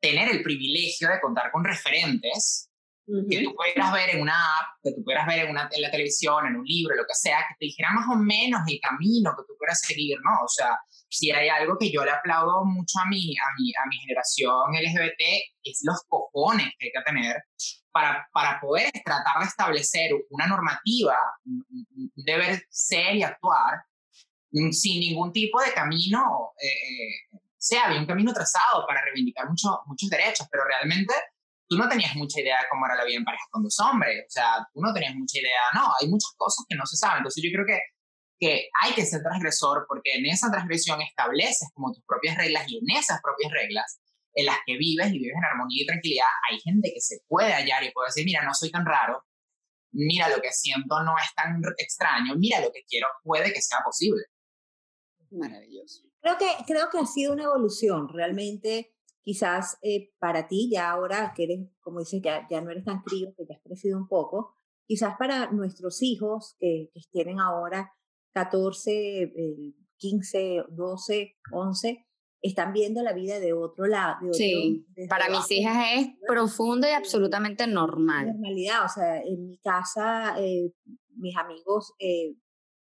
[0.00, 2.68] tener el privilegio de contar con referentes
[3.06, 5.90] que tú pudieras ver en una app, que tú pudieras ver en, una, en la
[5.90, 9.34] televisión, en un libro, lo que sea, que te dijera más o menos el camino
[9.36, 10.44] que tú pudieras seguir, ¿no?
[10.44, 10.78] O sea,
[11.12, 14.72] si hay algo que yo le aplaudo mucho a mi, a mi, a mi generación
[14.72, 15.20] LGBT,
[15.62, 17.36] es los cojones que hay que tener
[17.92, 21.16] para, para poder tratar de establecer una normativa,
[22.14, 23.84] deber ser y actuar
[24.70, 29.80] sin ningún tipo de camino, eh, eh, sea, había un camino trazado para reivindicar mucho,
[29.86, 31.14] muchos derechos, pero realmente
[31.68, 34.24] tú no tenías mucha idea de cómo era la vida en pareja con dos hombres,
[34.26, 37.18] o sea, tú no tenías mucha idea, no, hay muchas cosas que no se saben,
[37.18, 37.80] entonces yo creo que,
[38.42, 42.78] que hay que ser transgresor porque en esa transgresión estableces como tus propias reglas y
[42.78, 44.00] en esas propias reglas
[44.34, 47.52] en las que vives y vives en armonía y tranquilidad, hay gente que se puede
[47.52, 49.22] hallar y puede decir, mira, no soy tan raro,
[49.92, 53.78] mira lo que siento no es tan extraño, mira lo que quiero, puede que sea
[53.84, 54.24] posible.
[55.30, 56.02] Maravilloso.
[56.20, 61.32] Creo que, creo que ha sido una evolución realmente quizás eh, para ti, ya ahora
[61.36, 64.08] que eres, como dices, ya, ya no eres tan crío, que ya has crecido un
[64.08, 67.92] poco, quizás para nuestros hijos que, que tienen ahora
[68.32, 69.32] 14,
[69.96, 72.06] 15, 12, 11,
[72.42, 74.32] están viendo la vida de otro lado.
[74.32, 78.26] sí, para mis hijas es profunda y absolutamente normal.
[78.26, 80.72] Normalidad, o sea, en mi casa eh,
[81.16, 82.34] mis amigos eh,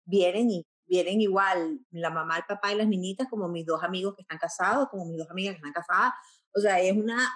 [0.05, 4.15] vienen y vienen igual la mamá, el papá y las niñitas como mis dos amigos
[4.15, 6.13] que están casados, como mis dos amigas que están casadas.
[6.55, 7.29] O sea, es una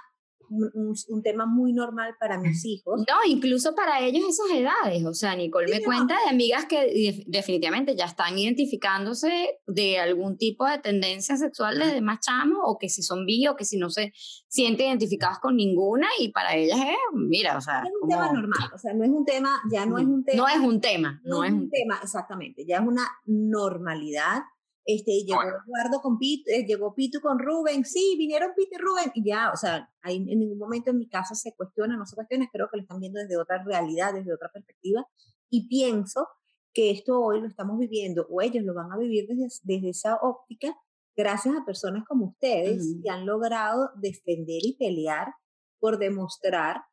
[0.50, 3.00] un, tema muy normal para mis hijos.
[3.08, 5.06] No, incluso para ellos esas edades.
[5.06, 10.66] O sea, Nicole me cuenta de amigas que definitivamente ya están identificándose de algún tipo
[10.66, 13.90] de tendencia sexual desde más chamo, o que si son bi, o que si no
[13.90, 14.14] se
[14.48, 17.84] sienten identificados con ninguna, y para ellas es, mira, o sea.
[17.84, 20.38] Es un tema normal, o sea, no es un tema, ya no es un tema.
[20.38, 24.44] No es un tema, no, es un tema, exactamente, ya es una normalidad
[24.88, 29.12] este, llegó Eduardo con Pito, eh, llegó Pito con Rubén, sí, vinieron Pito y Rubén,
[29.16, 32.16] y ya, o sea, ahí en ningún momento en mi casa se cuestiona, no se
[32.16, 35.06] cuestiona, creo que lo están viendo desde otra realidad, desde otra perspectiva,
[35.50, 36.30] y pienso
[36.74, 40.16] que esto hoy lo estamos viviendo, o ellos lo van a vivir desde, desde esa
[40.22, 40.74] óptica,
[41.18, 45.34] gracias a personas como ustedes, que han logrado defender y pelear
[45.80, 46.84] por demostrar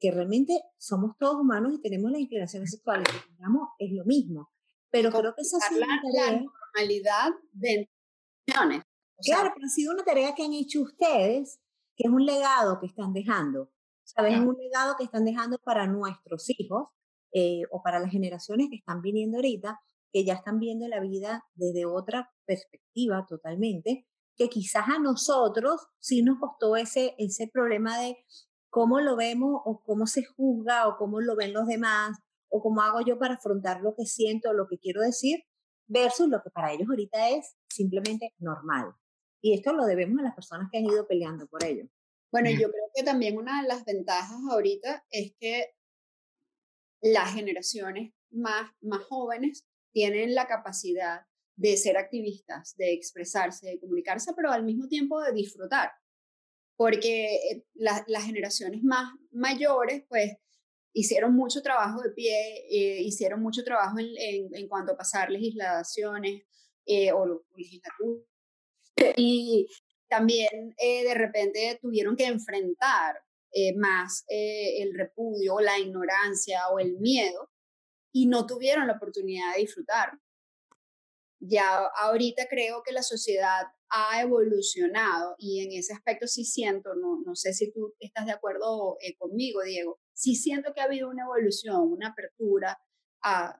[0.00, 4.50] que realmente somos todos humanos y tenemos las inclinaciones sexuales, que digamos, es lo mismo.
[4.90, 6.44] Pero creo que esa es una tarea
[6.74, 7.88] normalidad de
[8.46, 11.60] claro, pero ha sido una tarea que han hecho ustedes,
[11.96, 13.70] que es un legado que están dejando.
[14.04, 14.34] ¿Sabes?
[14.34, 16.88] Es un legado que están dejando para nuestros hijos
[17.32, 19.80] eh, o para las generaciones que están viniendo ahorita,
[20.12, 24.06] que ya están viendo la vida desde otra perspectiva totalmente,
[24.36, 28.18] que quizás a nosotros sí nos costó ese, ese problema de
[28.68, 32.18] cómo lo vemos o cómo se juzga o cómo lo ven los demás
[32.50, 35.44] o cómo hago yo para afrontar lo que siento o lo que quiero decir
[35.86, 38.94] versus lo que para ellos ahorita es simplemente normal.
[39.40, 41.86] Y esto lo debemos a las personas que han ido peleando por ello.
[42.32, 45.74] Bueno, yo creo que también una de las ventajas ahorita es que
[47.00, 51.20] las generaciones más, más jóvenes tienen la capacidad
[51.56, 55.92] de ser activistas, de expresarse, de comunicarse, pero al mismo tiempo de disfrutar.
[56.76, 60.32] Porque eh, las generaciones más mayores, pues,
[60.94, 66.42] hicieron mucho trabajo de pie, eh, hicieron mucho trabajo en, en, cuanto a pasar legislaciones
[66.86, 68.24] eh, o legislaturas.
[69.16, 69.66] Y
[70.08, 73.16] también eh, de repente tuvieron que enfrentar
[73.76, 77.52] más el repudio, la ignorancia o el miedo
[78.12, 80.18] y no tuvieron la oportunidad de disfrutar.
[81.38, 87.22] Ya ahorita creo que la sociedad ha evolucionado y en ese aspecto sí siento, no,
[87.24, 91.24] no sé si tú estás de acuerdo conmigo, Diego, sí siento que ha habido una
[91.24, 92.78] evolución, una apertura
[93.22, 93.58] a...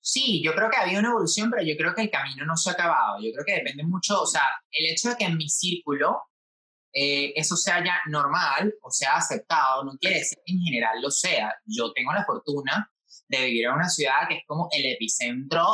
[0.00, 2.56] Sí, yo creo que ha habido una evolución, pero yo creo que el camino no
[2.56, 3.18] se ha acabado.
[3.22, 6.20] Yo creo que depende mucho, o sea, el hecho de que en mi círculo
[6.94, 11.10] eh, eso sea ya normal o sea aceptado, no quiere decir que en general lo
[11.10, 11.54] sea.
[11.64, 12.92] Yo tengo la fortuna
[13.28, 15.64] de vivir en una ciudad que es como el epicentro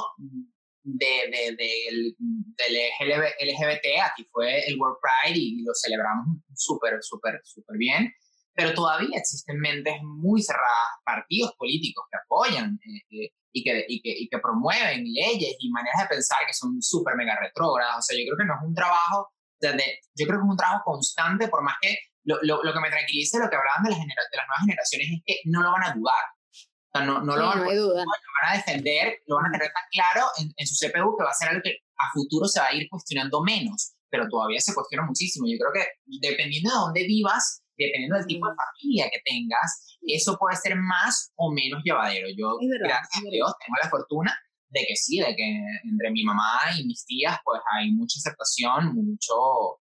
[0.84, 3.86] de, del, del LGBT.
[4.04, 8.12] Aquí fue el World Pride y lo celebramos súper, súper, súper bien
[8.58, 14.02] pero todavía existen mentes muy cerradas, partidos políticos que apoyan eh, eh, y, que, y,
[14.02, 17.98] que, y, que, promueven leyes y maneras de pensar que son súper mega retrógradas.
[17.98, 19.30] O sea, yo creo que no es un trabajo,
[19.60, 22.80] donde, yo creo que es un trabajo constante, por más que lo, lo, lo que
[22.80, 25.70] me tranquilice, lo que hablaban de las, de las nuevas generaciones es que no lo
[25.70, 26.24] van a dudar.
[26.50, 28.06] O sea, no, no, lo, van, no lo, van,
[28.50, 31.38] a defender, lo van a tener tan claro en, en su CPU que va a
[31.38, 35.06] ser algo que a futuro se va a ir cuestionando menos, pero todavía se cuestiona
[35.06, 35.46] muchísimo.
[35.46, 35.86] Yo creo que
[36.26, 41.32] dependiendo de dónde vivas, dependiendo del tipo de familia que tengas, eso puede ser más
[41.36, 42.28] o menos llevadero.
[42.36, 44.38] Yo, gracias a Dios, tengo la fortuna
[44.70, 48.94] de que sí, de que entre mi mamá y mis tías, pues hay mucha aceptación,
[48.94, 49.80] mucho,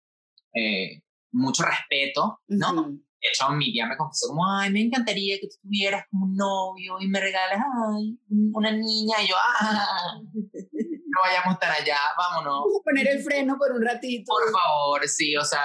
[0.54, 2.90] eh, mucho respeto, ¿no?
[3.24, 6.36] De hecho, mi tía me confesó como, ay, me encantaría que tú tuvieras como un
[6.36, 8.20] novio y me regales, ay,
[8.54, 9.22] una niña.
[9.24, 12.66] Y yo, ah, no vayamos tan allá, vámonos.
[12.66, 14.26] Vamos a poner el freno por un ratito.
[14.28, 15.64] Por favor, sí, o sea,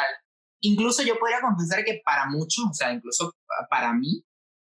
[0.60, 3.34] incluso yo podría confesar que para muchos, o sea, incluso
[3.70, 4.24] para mí,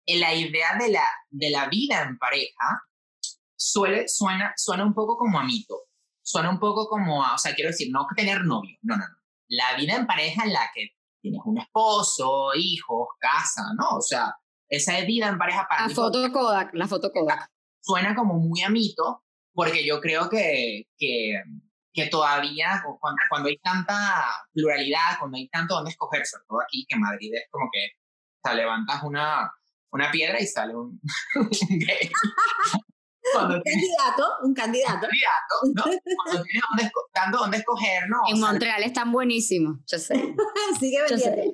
[0.06, 2.82] la idea de la, de la vida en pareja
[3.56, 5.82] suele, suena, suena un poco como a mito.
[6.22, 9.16] Suena un poco como a, o sea, quiero decir, no tener novio, no, no, no.
[9.48, 10.88] La vida en pareja en la que
[11.20, 13.96] tienes un esposo, hijos, casa, ¿no?
[13.98, 14.34] O sea,
[14.68, 17.50] esa vida en pareja para La foto Kodak, la foto Kodak.
[17.80, 19.22] Suena como muy a mito,
[19.52, 21.42] porque yo creo que, que,
[21.94, 26.84] que todavía, cuando, cuando, hay tanta pluralidad, cuando hay tanto donde escoger, sobre todo aquí,
[26.88, 29.50] que Madrid es como que o sea, levantas una,
[29.92, 31.00] una piedra y sale un,
[31.70, 32.10] gay
[33.32, 35.06] un candidato, un candidato.
[35.74, 35.84] ¿no?
[36.24, 38.18] Cuando tienes tanto donde escoger, ¿no?
[38.28, 40.14] En Montreal están buenísimos, yo sé.
[40.80, 41.52] Sigue vendiendo.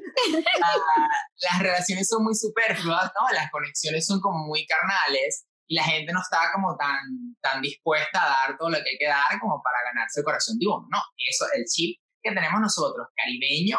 [0.63, 1.09] Ah,
[1.43, 3.33] las relaciones son muy superfluas, ¿no?
[3.35, 6.99] Las conexiones son como muy carnales y la gente no está como tan,
[7.41, 10.59] tan dispuesta a dar todo lo que hay que dar como para ganarse el corazón
[10.59, 10.99] de uno, ¿no?
[11.17, 13.79] Eso, el chip que tenemos nosotros, caribeño,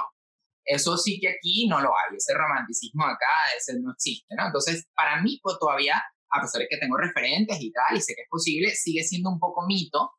[0.63, 4.45] eso sí que aquí no lo hay, ese romanticismo acá, ese no existe, ¿no?
[4.45, 8.15] Entonces, para mí, pues todavía a pesar de que tengo referentes y tal, y sé
[8.15, 10.13] que es posible, sigue siendo un poco mito,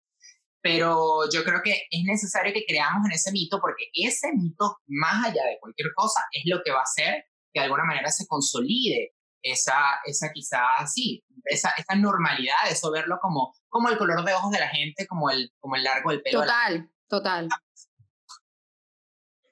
[0.60, 5.24] pero yo creo que es necesario que creamos en ese mito porque ese mito, más
[5.24, 8.26] allá de cualquier cosa, es lo que va a hacer que de alguna manera se
[8.26, 14.34] consolide esa, esa quizás sí, esa, esa normalidad, eso verlo como, como el color de
[14.34, 16.40] ojos de la gente, como el, como el largo del pelo.
[16.40, 17.49] Total, total.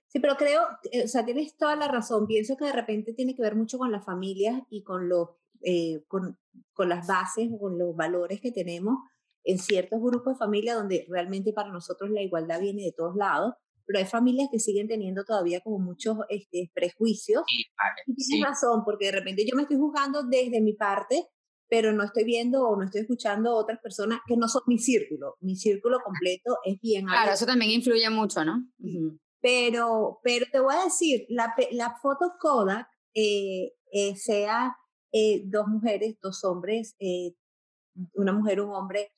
[0.09, 0.63] Sí, pero creo,
[1.05, 2.27] o sea, tienes toda la razón.
[2.27, 5.29] Pienso que de repente tiene que ver mucho con las familias y con los
[5.63, 6.39] eh, con,
[6.73, 8.97] con, las bases o con los valores que tenemos
[9.45, 13.55] en ciertos grupos de familia donde realmente para nosotros la igualdad viene de todos lados,
[13.85, 17.43] pero hay familias que siguen teniendo todavía como muchos este, prejuicios.
[18.07, 21.27] y tienes razón, porque de repente yo me estoy juzgando desde mi parte,
[21.71, 24.79] pero no estoy viendo o no estoy escuchando a otras personas que no son mi
[24.79, 25.37] círculo.
[25.41, 28.67] Mi círculo completo es bien Claro, eso también influye mucho, ¿no?
[29.41, 34.77] Pero, pero te voy a decir, la, la foto Kodak, eh, eh, sea
[35.13, 36.97] eh, dos mujeres, dos hombres,
[38.15, 39.13] una mujer, un hombre,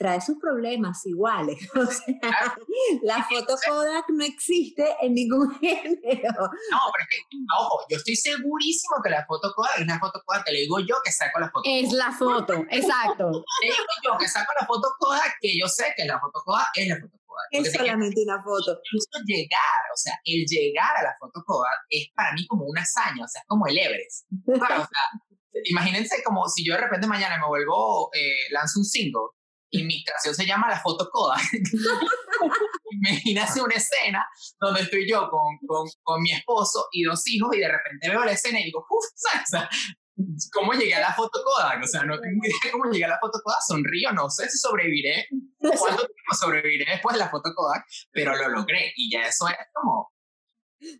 [0.00, 1.58] trae sus problemas iguales.
[1.80, 2.56] O sea,
[3.02, 6.40] la foto Kodak no existe en ningún género.
[6.70, 10.22] No, pero es que, ojo, yo estoy segurísimo que la foto Kodak es una foto
[10.24, 13.44] Kodak, te lo digo yo que saco la foto Es la foto, exacto.
[13.60, 16.68] Te digo yo que saco la foto Kodak, que yo sé que la foto Kodak
[16.76, 17.48] es la foto Kodak.
[17.50, 18.80] Es solamente una foto.
[18.84, 22.82] Incluso llegar, o sea, el llegar a la foto Kodak es para mí como una
[22.82, 24.26] hazaña, o sea, es como el Everest.
[24.48, 24.88] o sea,
[25.64, 29.28] imagínense como si yo de repente mañana me vuelvo, eh, lanzo un single
[29.70, 31.36] y mi canción se llama La Foto Coda.
[32.90, 34.26] Imagínense una escena
[34.58, 38.24] donde estoy yo con, con, con, mi esposo y dos hijos y de repente veo
[38.24, 39.04] la escena y digo, uff,
[40.52, 41.82] ¿cómo llegué a la foto Kodak?
[41.82, 44.58] O sea, no tengo idea cómo llegué a la foto Kodak, sonrío, no sé si
[44.58, 45.28] sobreviviré,
[45.60, 49.56] cuánto tiempo sobreviviré después de la foto Kodak, pero lo logré y ya eso es
[49.72, 50.10] como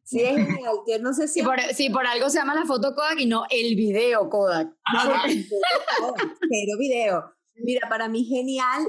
[0.05, 0.75] Sí, es genial.
[0.87, 1.41] Yo no sé si.
[1.41, 4.69] Si por, si por, algo se llama la foto Kodak y no el video Kodak.
[4.93, 7.40] No, pero video.
[7.63, 8.87] Mira, para mí genial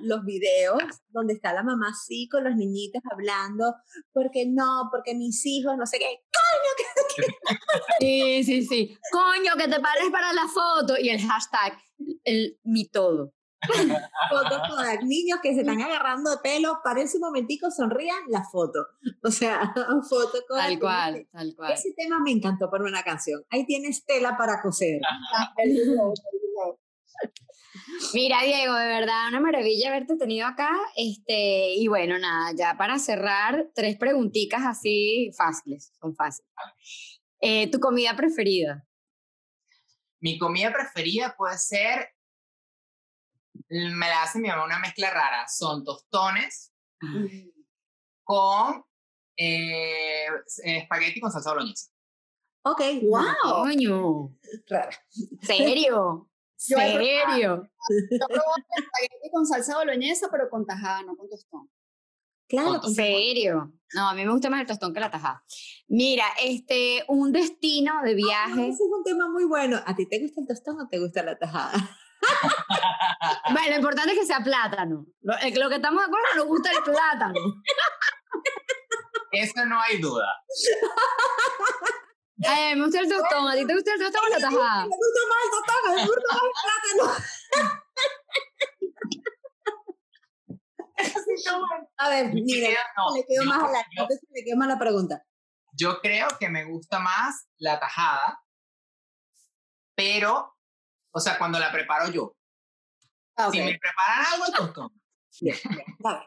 [0.00, 3.74] los videos donde está la mamá así con los niñitos hablando,
[4.12, 7.26] porque no, porque mis hijos, no sé qué, coño,
[7.98, 8.98] Sí, sí, sí.
[9.10, 11.78] Coño, que te pares para la foto y el hashtag,
[12.24, 13.32] el mi todo.
[14.30, 18.86] Fotos Kodak, niños que se están agarrando de pelo, parece un momentico, sonrían, la foto.
[19.22, 19.72] O sea,
[20.08, 20.66] foto Kodak.
[20.66, 21.72] Tal cual, tal cual.
[21.72, 23.42] Ese tema me encantó para una canción.
[23.50, 25.00] Ahí tienes tela para coser.
[28.14, 30.70] Mira, Diego, de verdad, una maravilla haberte tenido acá.
[30.96, 36.50] Este, y bueno, nada, ya para cerrar, tres preguntitas así fáciles, son fáciles.
[37.40, 38.86] Eh, ¿Tu comida preferida?
[40.20, 42.16] Mi comida preferida puede ser
[43.68, 45.46] me la hace mi mamá una mezcla rara.
[45.48, 46.72] Son tostones
[48.22, 48.84] con
[49.36, 50.26] eh,
[50.64, 51.90] espagueti con salsa boloñesa.
[52.62, 52.80] Ok.
[53.02, 53.62] ¡Wow!
[53.62, 54.36] Coño.
[55.42, 56.28] ¿Serio?
[56.56, 57.68] ¿Serio?
[58.10, 58.40] Yo probé
[58.76, 61.70] espagueti con salsa boloñesa, pero con tajada, no con tostón.
[62.48, 62.80] Claro.
[62.84, 63.72] ¿En serio?
[63.94, 65.44] No, a mí me gusta más el tostón que la tajada.
[65.88, 68.68] Mira, este, un destino de viaje.
[68.68, 69.80] ese es un tema muy bueno.
[69.84, 71.72] ¿A ti te gusta el tostón o te gusta la tajada?
[73.52, 75.06] bueno, lo importante es que sea plátano.
[75.20, 77.40] Lo, eh, lo que estamos de acuerdo nos gusta el plátano.
[79.32, 80.26] Eso no hay duda.
[82.44, 83.48] Ay, me gusta el tostón.
[83.48, 84.82] ¿A ti te gusta el tostón o la tajada?
[84.86, 87.86] Me gusta más el tostón, me gusta más el plátano.
[91.98, 95.22] A ver, mira, No, le quedó más a la, entonces le quedó más la pregunta.
[95.72, 98.42] Yo creo que me gusta más la tajada,
[99.94, 100.56] pero,
[101.10, 102.34] o sea, cuando la preparo yo.
[103.36, 103.64] Ah, Si ok.
[103.66, 105.02] me preparan algo, el tostón.
[105.40, 106.22] Bien, bien, bien.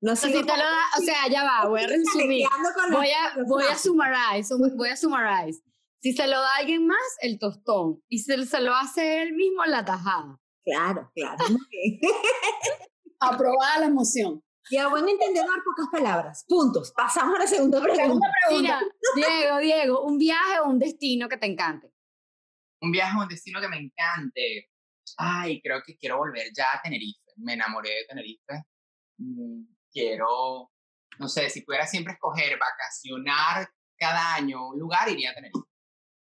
[0.00, 2.46] No O sea, sigo si te lo da, o sea, ya va, voy a resumir.
[2.92, 5.62] Voy a, voy a summarize, voy a summarize.
[6.00, 8.02] Si se lo da alguien más, el tostón.
[8.08, 10.38] Y si se lo hace él mismo, la tajada.
[10.64, 11.44] Claro, claro.
[13.20, 14.42] Aprobada la emoción.
[14.68, 16.44] Y a buen entendedor, pocas palabras.
[16.46, 16.92] Puntos.
[16.92, 18.04] Pasamos a la segunda pregunta.
[18.04, 18.80] Segunda pregunta.
[19.14, 21.92] Mira, Diego, Diego, un viaje o un destino que te encante.
[22.80, 24.70] Un viaje a un destino que me encante.
[25.16, 27.32] Ay, creo que quiero volver ya a Tenerife.
[27.36, 28.64] Me enamoré de Tenerife.
[29.96, 30.70] Quiero,
[31.18, 33.66] no sé, si pudiera siempre escoger vacacionar
[33.96, 35.58] cada año un lugar, iría a Tenerife.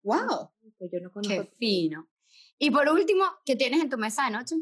[0.02, 0.54] Wow.
[0.80, 1.56] Yo no Qué conozco.
[1.60, 2.08] fino.
[2.58, 4.56] Y por último, ¿qué tienes en tu mesa de noche?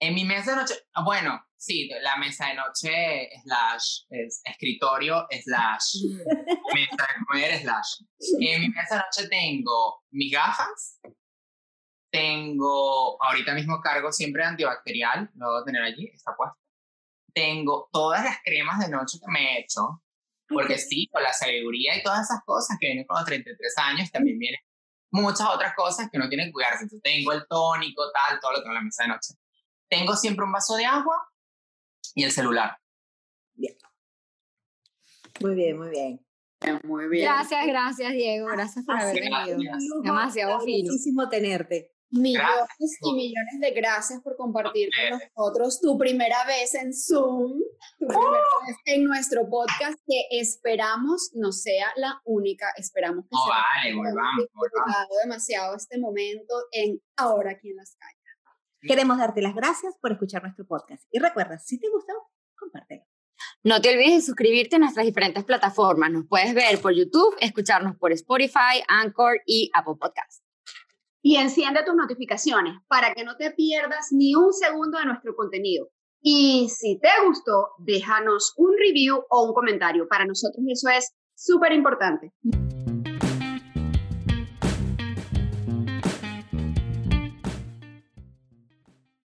[0.00, 5.26] En mi mesa de noche, ah, bueno, sí, la mesa de noche slash es escritorio
[5.42, 5.96] slash
[6.74, 8.00] mesa de comer slash.
[8.40, 11.00] En mi mesa de noche tengo mis gafas,
[12.10, 16.63] tengo, ahorita mismo cargo siempre antibacterial, lo voy a tener allí, está puesto.
[17.34, 20.02] Tengo todas las cremas de noche que me he hecho,
[20.48, 24.10] porque sí, con la sabiduría y todas esas cosas que vienen con los 33 años,
[24.10, 24.60] también vienen
[25.10, 26.84] muchas otras cosas que uno tiene que cuidarse.
[26.84, 29.34] Entonces tengo el tónico, tal, todo lo tengo en la mesa de noche.
[29.88, 31.28] Tengo siempre un vaso de agua
[32.14, 32.78] y el celular.
[35.40, 36.24] Muy bien, muy bien.
[36.84, 37.26] Muy bien.
[37.26, 38.46] Gracias, gracias, Diego.
[38.46, 39.58] Gracias por haber venido.
[40.02, 40.90] Demasiado fino.
[40.90, 41.93] Muchísimo tenerte.
[42.14, 42.48] Millones
[42.78, 42.98] Gracias.
[43.02, 47.58] y millones de gracias por compartir con nosotros tu primera vez en Zoom,
[47.98, 53.44] tu primera vez en nuestro podcast, que esperamos no sea la única, esperamos que No
[53.46, 54.46] sea vale, volvamos,
[55.24, 58.20] demasiado este momento en Ahora aquí en las calles.
[58.86, 61.04] Queremos darte las gracias por escuchar nuestro podcast.
[61.10, 62.12] Y recuerda, si te gustó,
[62.56, 63.02] compártelo.
[63.64, 66.10] No te olvides de suscribirte a nuestras diferentes plataformas.
[66.10, 70.43] Nos puedes ver por YouTube, escucharnos por Spotify, Anchor y Apple Podcasts.
[71.26, 75.88] Y enciende tus notificaciones para que no te pierdas ni un segundo de nuestro contenido.
[76.20, 80.06] Y si te gustó, déjanos un review o un comentario.
[80.06, 82.30] Para nosotros eso es súper importante.